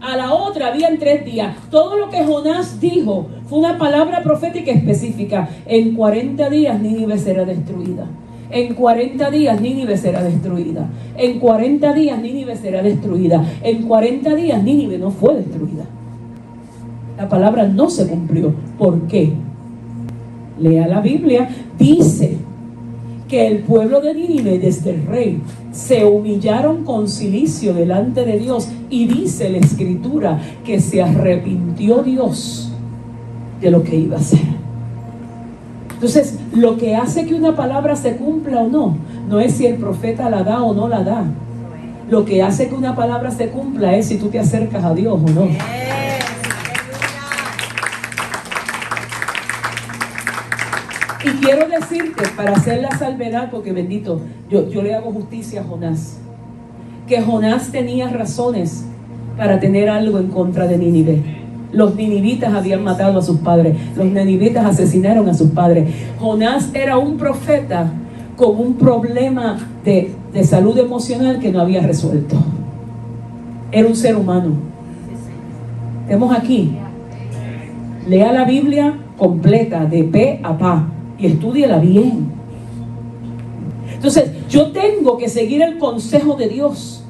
[0.00, 1.54] a la otra habían tres días.
[1.70, 5.48] Todo lo que Jonás dijo fue una palabra profética específica.
[5.66, 8.08] En 40 días Nínive será destruida.
[8.50, 10.88] En 40 días Nínive será destruida.
[11.16, 13.44] En 40 días Nínive será destruida.
[13.62, 15.84] En 40 días Nínive no fue destruida.
[17.20, 18.54] La palabra no se cumplió.
[18.78, 19.30] ¿Por qué?
[20.58, 22.38] lea la Biblia, dice
[23.28, 28.68] que el pueblo de Nínive desde el rey se humillaron con silicio delante de Dios
[28.88, 32.72] y dice la escritura que se arrepintió Dios
[33.60, 34.40] de lo que iba a hacer.
[35.92, 38.96] Entonces, lo que hace que una palabra se cumpla o no,
[39.28, 41.24] no es si el profeta la da o no la da.
[42.08, 45.14] Lo que hace que una palabra se cumpla es si tú te acercas a Dios
[45.14, 45.46] o no.
[51.22, 55.64] Y quiero decirte, para hacer la salvedad, porque bendito, yo, yo le hago justicia a
[55.64, 56.18] Jonás,
[57.06, 58.84] que Jonás tenía razones
[59.36, 61.22] para tener algo en contra de Nínive.
[61.72, 65.94] Los ninivitas habían matado a sus padres, los ninivitas asesinaron a sus padres.
[66.18, 67.92] Jonás era un profeta
[68.36, 72.36] con un problema de, de salud emocional que no había resuelto.
[73.70, 74.52] Era un ser humano.
[76.04, 76.78] Estamos aquí.
[78.08, 80.88] Lea la Biblia completa, de pe a pa
[81.20, 82.32] y estudiala bien.
[83.92, 87.04] Entonces, yo tengo que seguir el consejo de Dios.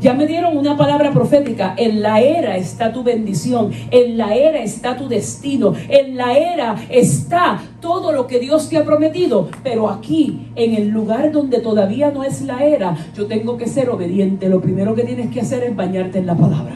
[0.00, 1.74] Ya me dieron una palabra profética.
[1.78, 3.70] En la era está tu bendición.
[3.90, 5.74] En la era está tu destino.
[5.88, 9.48] En la era está todo lo que Dios te ha prometido.
[9.62, 13.90] Pero aquí, en el lugar donde todavía no es la era, yo tengo que ser
[13.90, 14.48] obediente.
[14.48, 16.74] Lo primero que tienes que hacer es bañarte en la palabra.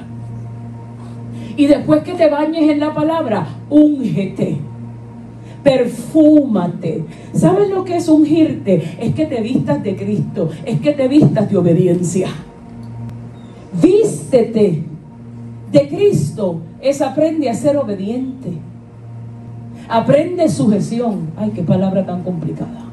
[1.56, 4.60] Y después que te bañes en la palabra, úngete
[5.66, 7.04] perfúmate.
[7.34, 8.96] ¿Sabes lo que es ungirte?
[9.00, 12.28] Es que te vistas de Cristo, es que te vistas de obediencia.
[13.82, 14.84] Vístete
[15.72, 18.52] de Cristo, es aprende a ser obediente.
[19.88, 21.30] Aprende sujeción.
[21.36, 22.84] Ay, qué palabra tan complicada.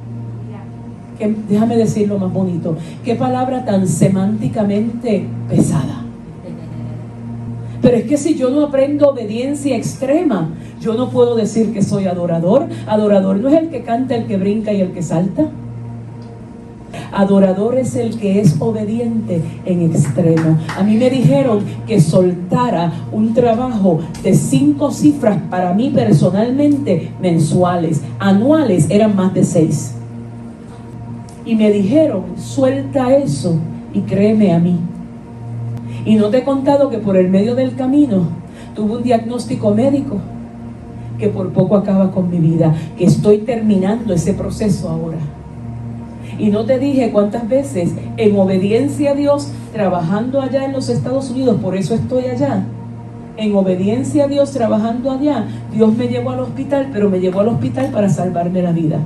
[1.47, 2.76] déjame decirlo más bonito.
[3.05, 6.03] Qué palabra tan semánticamente pesada.
[7.84, 10.50] Pero es que si yo no aprendo obediencia extrema,
[10.80, 12.68] yo no puedo decir que soy adorador.
[12.88, 15.50] Adorador no es el que canta, el que brinca y el que salta.
[17.12, 20.58] Adorador es el que es obediente en extremo.
[20.78, 28.01] A mí me dijeron que soltara un trabajo de cinco cifras para mí personalmente mensuales.
[28.18, 29.96] Anuales eran más de seis.
[31.46, 33.60] Y me dijeron, suelta eso
[33.93, 34.80] y créeme a mí.
[36.05, 38.24] Y no te he contado que por el medio del camino
[38.75, 40.17] tuve un diagnóstico médico
[41.17, 45.17] que por poco acaba con mi vida, que estoy terminando ese proceso ahora.
[46.39, 51.30] Y no te dije cuántas veces en obediencia a Dios, trabajando allá en los Estados
[51.30, 52.66] Unidos, por eso estoy allá.
[53.38, 57.50] En obediencia a Dios, trabajando allá, Dios me llevó al hospital, pero me llevó al
[57.50, 59.00] hospital para salvarme la vida.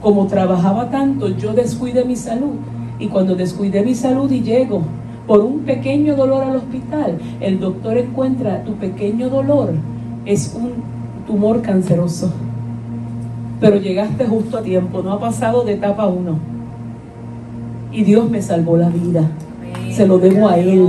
[0.00, 2.56] Como trabajaba tanto, yo descuidé mi salud
[2.98, 4.82] Y cuando descuidé mi salud y llego
[5.26, 9.72] por un pequeño dolor al hospital, el doctor encuentra tu pequeño dolor
[10.26, 10.72] es un
[11.26, 12.32] tumor canceroso.
[13.60, 16.38] Pero llegaste justo a tiempo, no ha pasado de etapa 1.
[17.92, 19.30] Y Dios me salvó la vida.
[19.92, 20.88] Se lo debo a Él.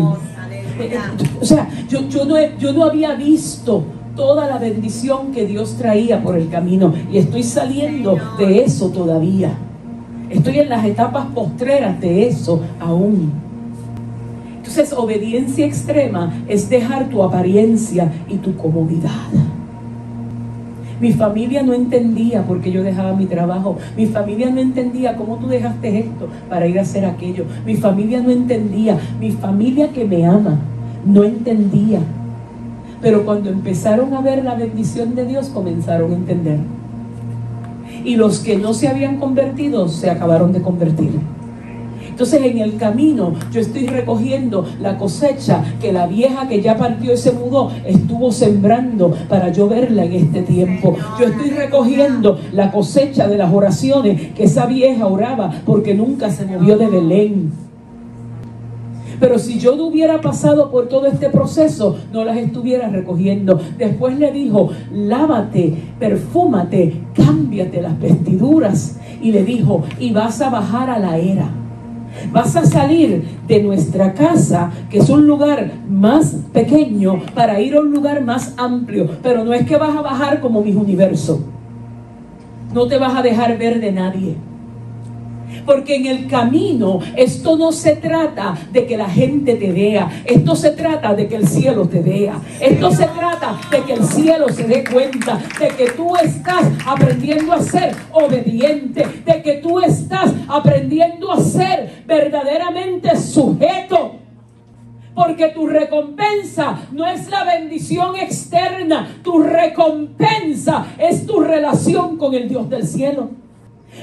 [1.40, 3.84] O sea, yo, yo, no, yo no había visto
[4.16, 6.94] toda la bendición que Dios traía por el camino.
[7.12, 9.53] Y estoy saliendo de eso todavía.
[10.30, 13.45] Estoy en las etapas postreras de eso aún.
[14.66, 19.12] Entonces, obediencia extrema es dejar tu apariencia y tu comodidad.
[21.00, 23.78] Mi familia no entendía por qué yo dejaba mi trabajo.
[23.96, 27.46] Mi familia no entendía cómo tú dejaste esto para ir a hacer aquello.
[27.64, 28.98] Mi familia no entendía.
[29.20, 30.58] Mi familia que me ama
[31.06, 32.00] no entendía.
[33.04, 36.58] Pero cuando empezaron a ver la bendición de Dios, comenzaron a entender.
[38.04, 41.12] Y los que no se habían convertido, se acabaron de convertir.
[42.16, 47.14] Entonces en el camino yo estoy recogiendo la cosecha que la vieja que ya partió
[47.14, 50.96] y se mudó estuvo sembrando para yo verla en este tiempo.
[51.20, 56.46] Yo estoy recogiendo la cosecha de las oraciones que esa vieja oraba porque nunca se
[56.46, 57.52] movió de Belén.
[59.20, 63.60] Pero si yo no hubiera pasado por todo este proceso, no las estuviera recogiendo.
[63.78, 69.02] Después le dijo, lávate, perfúmate, cámbiate las vestiduras.
[69.22, 71.65] Y le dijo, y vas a bajar a la era.
[72.32, 77.82] Vas a salir de nuestra casa, que es un lugar más pequeño, para ir a
[77.82, 79.10] un lugar más amplio.
[79.22, 81.44] Pero no es que vas a bajar como mis universo.
[82.74, 84.36] No te vas a dejar ver de nadie.
[85.66, 90.56] Porque en el camino esto no se trata de que la gente te vea, esto
[90.56, 94.50] se trata de que el cielo te vea, esto se trata de que el cielo
[94.50, 100.32] se dé cuenta de que tú estás aprendiendo a ser obediente, de que tú estás
[100.48, 104.20] aprendiendo a ser verdaderamente sujeto.
[105.14, 112.50] Porque tu recompensa no es la bendición externa, tu recompensa es tu relación con el
[112.50, 113.45] Dios del cielo.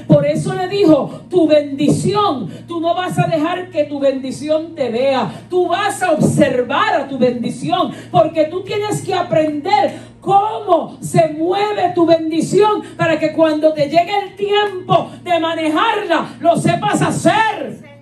[0.07, 4.89] Por eso le dijo, tu bendición, tú no vas a dejar que tu bendición te
[4.89, 11.29] vea, tú vas a observar a tu bendición, porque tú tienes que aprender cómo se
[11.29, 17.93] mueve tu bendición para que cuando te llegue el tiempo de manejarla, lo sepas hacer.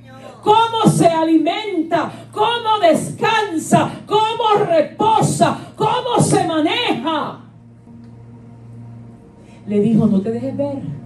[0.42, 7.42] Cómo se alimenta, cómo descansa, cómo reposa, cómo se maneja.
[9.68, 11.01] Le dijo, no te dejes ver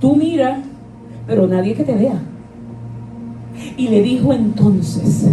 [0.00, 0.62] Tú mira,
[1.26, 2.20] pero nadie que te vea.
[3.76, 5.28] Y le dijo entonces,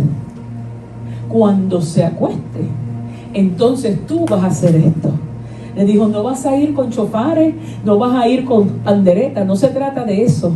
[1.30, 2.68] cuando se acueste,
[3.34, 5.12] entonces tú vas a hacer esto.
[5.76, 7.54] Le dijo, no vas a ir con chofares,
[7.86, 10.52] no vas a ir con pandereta, no se trata de eso.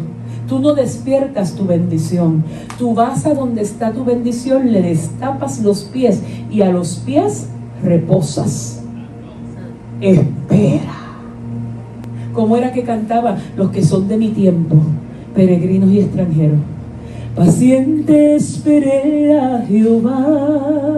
[0.48, 2.44] Tú no despiertas tu bendición.
[2.78, 6.22] Tú vas a donde está tu bendición, le destapas los pies
[6.52, 7.48] y a los pies
[7.84, 8.82] reposas.
[10.02, 11.01] Espera.
[12.34, 14.78] ¿Cómo era que cantaba los que son de mi tiempo,
[15.36, 16.60] peregrinos y extranjeros?
[17.36, 20.98] Paciente esperé a Jehová,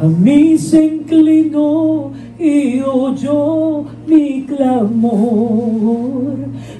[0.00, 6.38] a mí se inclinó y oyó mi clamor.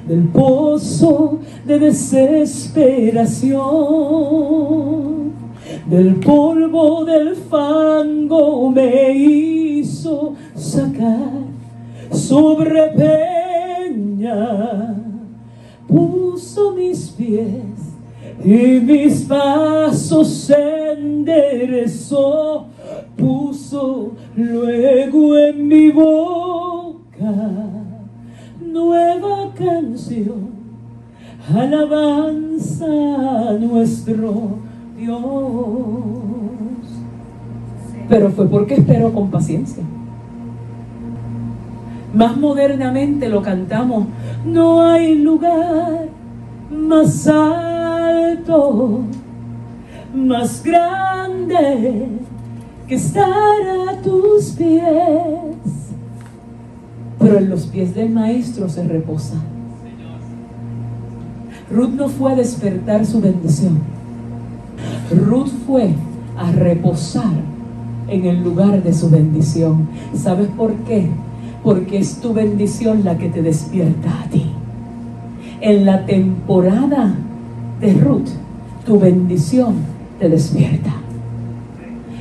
[0.09, 3.61] Del pozo de desesperación,
[5.89, 11.60] del polvo del fango me hizo sacar
[12.11, 14.95] sobre peña
[15.87, 17.91] puso mis pies
[18.45, 22.67] y mis pasos enderezó,
[23.17, 27.01] puso luego en mi boca
[28.61, 30.51] nueva canción,
[31.53, 34.59] alabanza a nuestro
[34.97, 35.19] Dios.
[38.09, 39.85] Pero fue porque esperó con paciencia.
[42.15, 44.07] Más modernamente lo cantamos.
[44.45, 46.09] No hay lugar
[46.71, 49.01] más alto,
[50.15, 52.09] más grande
[52.89, 53.29] que estar
[53.89, 54.83] a tus pies.
[57.19, 59.35] Pero en los pies del maestro se reposa.
[61.71, 63.79] Ruth no fue a despertar su bendición.
[65.11, 65.95] Ruth fue
[66.37, 67.31] a reposar
[68.09, 69.89] en el lugar de su bendición.
[70.15, 71.09] ¿Sabes por qué?
[71.71, 74.51] Porque es tu bendición la que te despierta a ti.
[75.61, 77.15] En la temporada
[77.81, 78.31] de Ruth,
[78.85, 79.77] tu bendición
[80.19, 80.93] te despierta.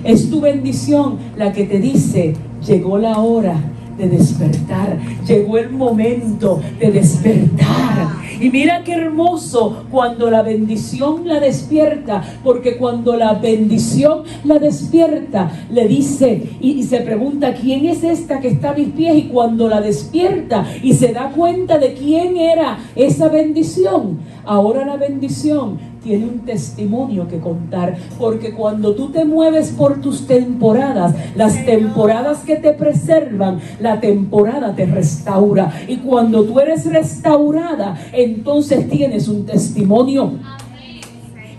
[0.04, 3.56] Es tu bendición la que te dice, llegó la hora
[4.00, 4.98] de despertar.
[5.28, 8.08] Llegó el momento de despertar.
[8.40, 15.52] Y mira qué hermoso cuando la bendición la despierta, porque cuando la bendición la despierta,
[15.70, 19.18] le dice y, se pregunta, ¿quién es esta que está a mis pies?
[19.18, 24.96] Y cuando la despierta y se da cuenta de quién era esa bendición, ahora la
[24.96, 31.66] bendición tiene un testimonio que contar, porque cuando tú te mueves por tus temporadas, las
[31.66, 35.72] temporadas que te preservan, la temporada te restaura.
[35.88, 40.34] Y cuando tú eres restaurada, entonces tienes un testimonio.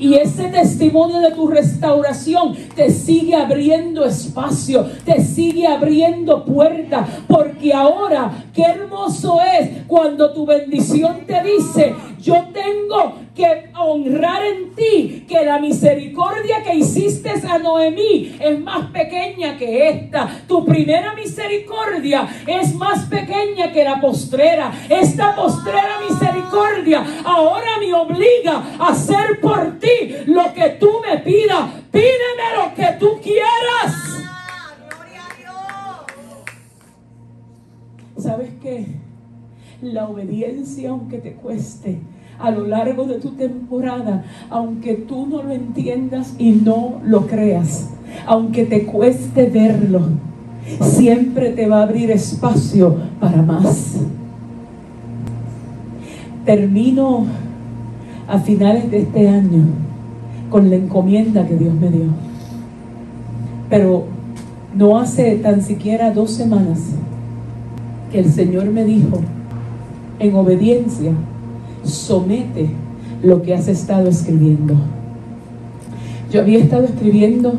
[0.01, 7.07] Y ese testimonio de tu restauración te sigue abriendo espacio, te sigue abriendo puertas.
[7.29, 14.75] Porque ahora, qué hermoso es cuando tu bendición te dice, yo tengo que honrar en
[14.75, 20.29] ti que la misericordia que hiciste a Noemí es más pequeña que esta.
[20.47, 24.71] Tu primera misericordia es más pequeña que la postrera.
[24.91, 31.71] Esta postrera misericordia ahora me obliga a hacer por ti lo que tú me pidas.
[31.91, 33.95] Pídeme lo que tú quieras.
[38.19, 38.85] ¿Sabes qué?
[39.81, 42.01] La obediencia, aunque te cueste,
[42.41, 47.91] a lo largo de tu temporada, aunque tú no lo entiendas y no lo creas,
[48.27, 50.03] aunque te cueste verlo,
[50.81, 53.97] siempre te va a abrir espacio para más.
[56.45, 57.27] Termino
[58.29, 59.65] a finales de este año
[60.49, 62.07] con la encomienda que Dios me dio.
[63.69, 64.05] Pero
[64.75, 66.81] no hace tan siquiera dos semanas
[68.11, 69.21] que el Señor me dijo,
[70.19, 71.13] en obediencia,
[71.85, 72.71] somete
[73.23, 74.75] lo que has estado escribiendo.
[76.31, 77.55] Yo había estado escribiendo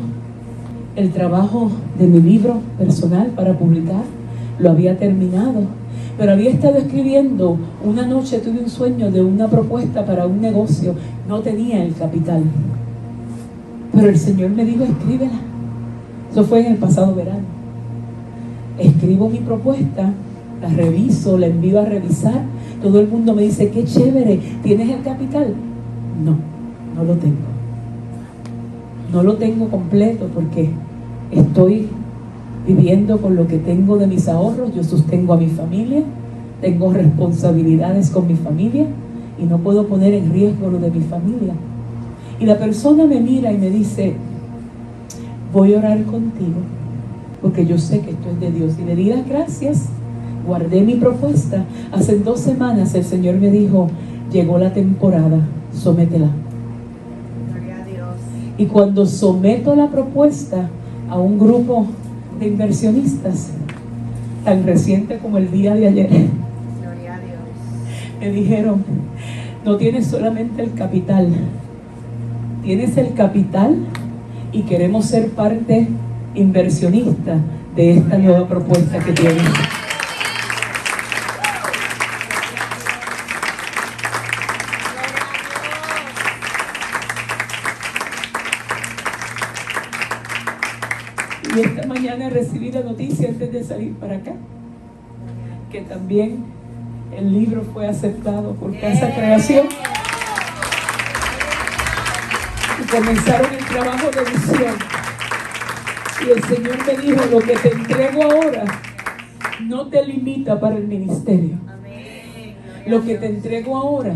[0.96, 4.04] el trabajo de mi libro personal para publicar,
[4.58, 5.62] lo había terminado,
[6.18, 10.94] pero había estado escribiendo, una noche tuve un sueño de una propuesta para un negocio,
[11.28, 12.42] no tenía el capital,
[13.92, 15.40] pero el Señor me dijo, escríbela.
[16.30, 17.44] Eso fue en el pasado verano.
[18.78, 20.12] Escribo mi propuesta,
[20.62, 22.42] la reviso, la envío a revisar
[22.82, 25.54] todo el mundo me dice, qué chévere, ¿tienes el capital?
[26.24, 26.36] No,
[26.96, 27.36] no lo tengo.
[29.12, 30.70] No lo tengo completo porque
[31.30, 31.88] estoy
[32.66, 36.02] viviendo con lo que tengo de mis ahorros, yo sostengo a mi familia,
[36.60, 38.86] tengo responsabilidades con mi familia
[39.40, 41.54] y no puedo poner en riesgo lo de mi familia.
[42.40, 44.14] Y la persona me mira y me dice,
[45.52, 46.60] voy a orar contigo,
[47.40, 48.74] porque yo sé que esto es de Dios.
[48.80, 49.88] Y le di las gracias
[50.46, 51.64] guardé mi propuesta.
[51.92, 53.88] Hace dos semanas el Señor me dijo,
[54.30, 55.40] llegó la temporada,
[55.72, 56.28] sométela.
[58.58, 60.68] Y cuando someto la propuesta
[61.08, 61.86] a un grupo
[62.38, 63.50] de inversionistas,
[64.44, 66.10] tan reciente como el día de ayer,
[68.20, 68.84] me dijeron,
[69.64, 71.28] no tienes solamente el capital,
[72.62, 73.76] tienes el capital
[74.52, 75.88] y queremos ser parte
[76.34, 77.38] inversionista
[77.74, 79.81] de esta nueva propuesta que tienes.
[95.72, 96.44] Que también
[97.16, 99.66] el libro fue aceptado por Casa Creación.
[102.78, 104.74] Y comenzaron el trabajo de edición.
[106.26, 108.64] Y el Señor me dijo, lo que te entrego ahora
[109.66, 111.56] no te limita para el ministerio.
[112.86, 114.12] Lo que te entrego ahora,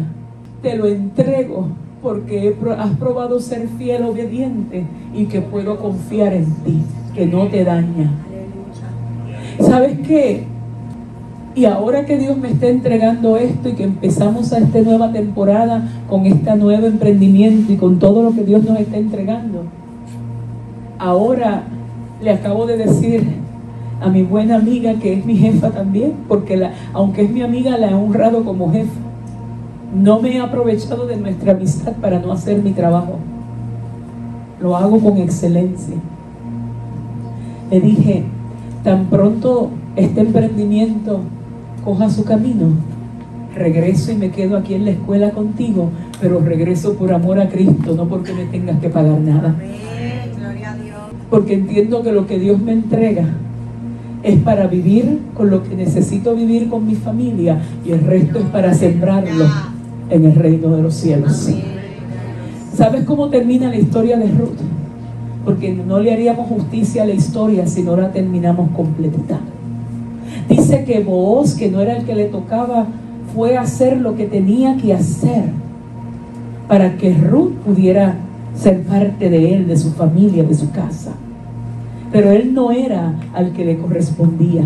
[0.60, 1.70] te lo entrego
[2.02, 4.84] porque has probado ser fiel, obediente
[5.14, 6.82] y que puedo confiar en ti
[7.14, 8.10] que no te daña.
[9.58, 10.44] ¿Sabes qué?
[11.56, 15.88] Y ahora que Dios me está entregando esto y que empezamos a esta nueva temporada
[16.08, 19.64] con este nuevo emprendimiento y con todo lo que Dios nos está entregando,
[20.98, 21.64] ahora
[22.22, 23.26] le acabo de decir
[24.00, 27.90] a mi buena amiga que es mi jefa también, porque aunque es mi amiga la
[27.90, 29.00] he honrado como jefa.
[29.94, 33.16] No me he aprovechado de nuestra amistad para no hacer mi trabajo.
[34.60, 35.96] Lo hago con excelencia
[37.70, 38.22] le dije,
[38.84, 41.20] tan pronto este emprendimiento
[41.86, 42.66] coja su camino,
[43.54, 45.90] regreso y me quedo aquí en la escuela contigo,
[46.20, 49.54] pero regreso por amor a Cristo, no porque me tengas que pagar nada.
[51.30, 53.24] Porque entiendo que lo que Dios me entrega
[54.24, 58.46] es para vivir con lo que necesito vivir con mi familia y el resto es
[58.46, 59.44] para sembrarlo
[60.10, 61.48] en el reino de los cielos.
[62.74, 64.58] ¿Sabes cómo termina la historia de Ruth?
[65.46, 69.38] porque no le haríamos justicia a la historia si no la terminamos completita.
[70.48, 72.86] Dice que Booz, que no era el que le tocaba,
[73.34, 75.44] fue a hacer lo que tenía que hacer
[76.68, 78.16] para que Ruth pudiera
[78.54, 81.12] ser parte de él, de su familia, de su casa.
[82.12, 84.64] Pero él no era al que le correspondía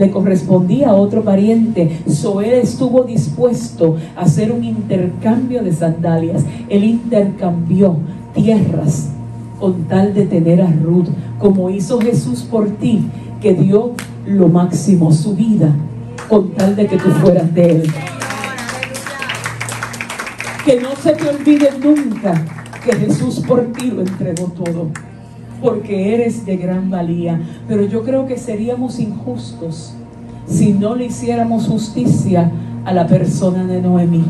[0.00, 2.00] le correspondía a otro pariente.
[2.08, 6.42] Zoé estuvo dispuesto a hacer un intercambio de sandalias.
[6.70, 7.96] Él intercambió
[8.34, 9.10] tierras
[9.58, 11.08] con tal de tener a Ruth,
[11.38, 13.02] como hizo Jesús por ti,
[13.42, 13.92] que dio
[14.26, 15.74] lo máximo, su vida,
[16.28, 17.92] con tal de que tú fueras de él.
[20.64, 22.34] Que no se te olvide nunca
[22.84, 24.88] que Jesús por ti lo entregó todo
[25.60, 27.40] porque eres de gran valía.
[27.68, 29.94] Pero yo creo que seríamos injustos
[30.46, 32.50] si no le hiciéramos justicia
[32.84, 34.24] a la persona de Noemí.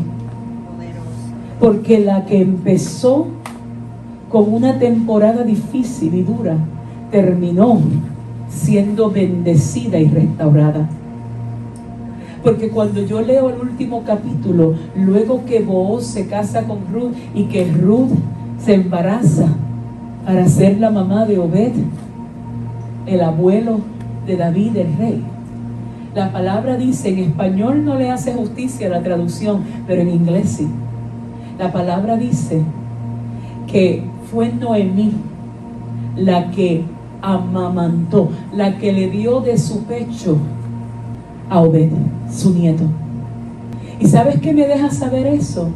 [1.59, 3.27] Porque la que empezó
[4.29, 6.57] con una temporada difícil y dura,
[7.11, 7.81] terminó
[8.51, 10.89] siendo bendecida y restaurada.
[12.43, 17.43] Porque cuando yo leo el último capítulo, luego que Booz se casa con Ruth y
[17.45, 18.11] que Ruth
[18.63, 19.47] se embaraza,
[20.25, 21.73] para ser la mamá de Obed,
[23.07, 23.79] el abuelo
[24.25, 25.23] de David el rey.
[26.13, 30.67] La palabra dice, en español no le hace justicia la traducción, pero en inglés sí.
[31.57, 32.61] La palabra dice
[33.67, 35.13] que fue Noemí
[36.15, 36.83] la que
[37.21, 40.37] amamantó, la que le dio de su pecho
[41.49, 41.89] a Obed,
[42.31, 42.83] su nieto.
[43.99, 45.69] ¿Y sabes qué me deja saber eso?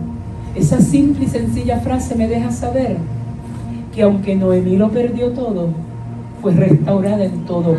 [0.55, 2.97] Esa simple y sencilla frase me deja saber
[3.93, 5.69] que aunque Noemí lo perdió todo,
[6.41, 7.75] fue restaurada en todo.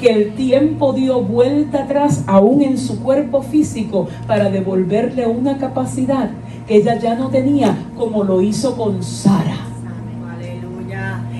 [0.00, 6.30] Que el tiempo dio vuelta atrás aún en su cuerpo físico para devolverle una capacidad
[6.66, 9.56] que ella ya no tenía, como lo hizo con Sara.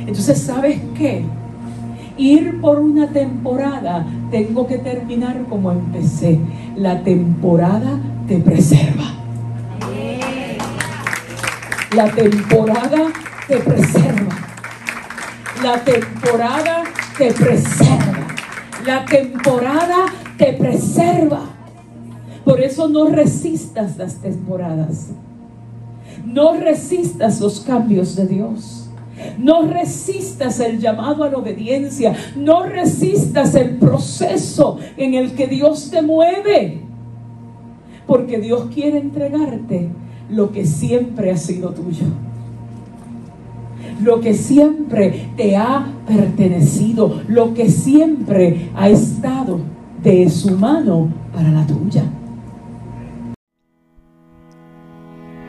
[0.07, 1.25] Entonces, ¿sabes qué?
[2.17, 6.39] Ir por una temporada, tengo que terminar como empecé.
[6.77, 9.05] La temporada te preserva.
[11.95, 13.13] La temporada
[13.49, 14.37] te preserva.
[15.63, 16.85] La temporada
[17.19, 18.27] te preserva.
[18.87, 21.41] La temporada te preserva.
[22.45, 25.09] Por eso no resistas las temporadas.
[26.25, 28.84] No resistas los cambios de Dios.
[29.39, 32.15] No resistas el llamado a la obediencia.
[32.37, 36.81] No resistas el proceso en el que Dios te mueve.
[38.07, 39.89] Porque Dios quiere entregarte
[40.31, 42.07] lo que siempre ha sido tuyo
[44.03, 49.61] lo que siempre te ha pertenecido, lo que siempre ha estado
[50.03, 52.05] de su mano para la tuya.